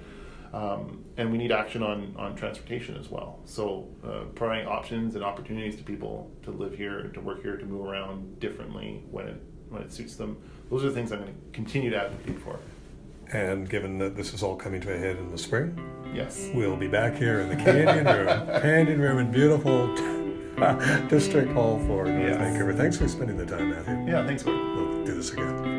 Um, 0.52 1.04
and 1.18 1.32
we 1.32 1.38
need 1.38 1.52
action 1.52 1.84
on, 1.84 2.16
on 2.18 2.36
transportation 2.36 2.98
as 2.98 3.10
well. 3.10 3.40
So, 3.46 3.88
uh, 4.04 4.22
providing 4.34 4.68
options 4.68 5.14
and 5.16 5.24
opportunities 5.24 5.76
to 5.76 5.84
people 5.84 6.32
to 6.44 6.50
live 6.52 6.76
here, 6.76 7.04
to 7.14 7.22
work 7.22 7.44
here, 7.44 7.56
to 7.56 7.66
move 7.66 7.86
around 7.86 8.40
differently 8.40 9.04
when 9.12 9.28
it, 9.28 9.42
when 9.70 9.84
it 9.84 9.94
suits 9.94 10.16
them. 10.16 10.38
Those 10.72 10.84
are 10.84 10.90
the 10.90 10.96
things 10.96 11.12
I'm 11.12 11.20
going 11.20 11.34
to 11.34 11.40
continue 11.54 11.92
to 11.92 11.98
advocate 11.98 12.40
for. 12.42 12.60
And 13.32 13.70
given 13.70 14.00
that 14.00 14.16
this 14.16 14.34
is 14.34 14.42
all 14.42 14.56
coming 14.56 14.82
to 14.82 14.94
a 14.94 14.98
head 14.98 15.18
in 15.18 15.30
the 15.32 15.38
spring, 15.38 15.80
Yes. 16.16 16.50
we'll 16.56 16.76
be 16.76 16.88
back 16.88 17.16
here 17.16 17.42
in 17.42 17.50
the 17.50 17.56
Canyon 17.56 18.06
Room. 18.06 18.62
Canyon 18.62 19.00
Room 19.00 19.20
in 19.20 19.32
beautiful 19.32 19.94
District 21.10 21.52
Hall 21.54 21.78
for 21.86 22.06
North 22.06 22.08
Yes. 22.28 22.38
Vancouver. 22.38 22.74
Thanks 22.74 22.98
for 22.98 23.08
spending 23.08 23.38
the 23.38 23.46
time, 23.46 23.70
Matthew. 23.70 24.12
Yeah, 24.12 24.26
thanks. 24.26 24.44
We'll 24.44 25.06
do 25.06 25.14
this 25.14 25.32
again. 25.32 25.79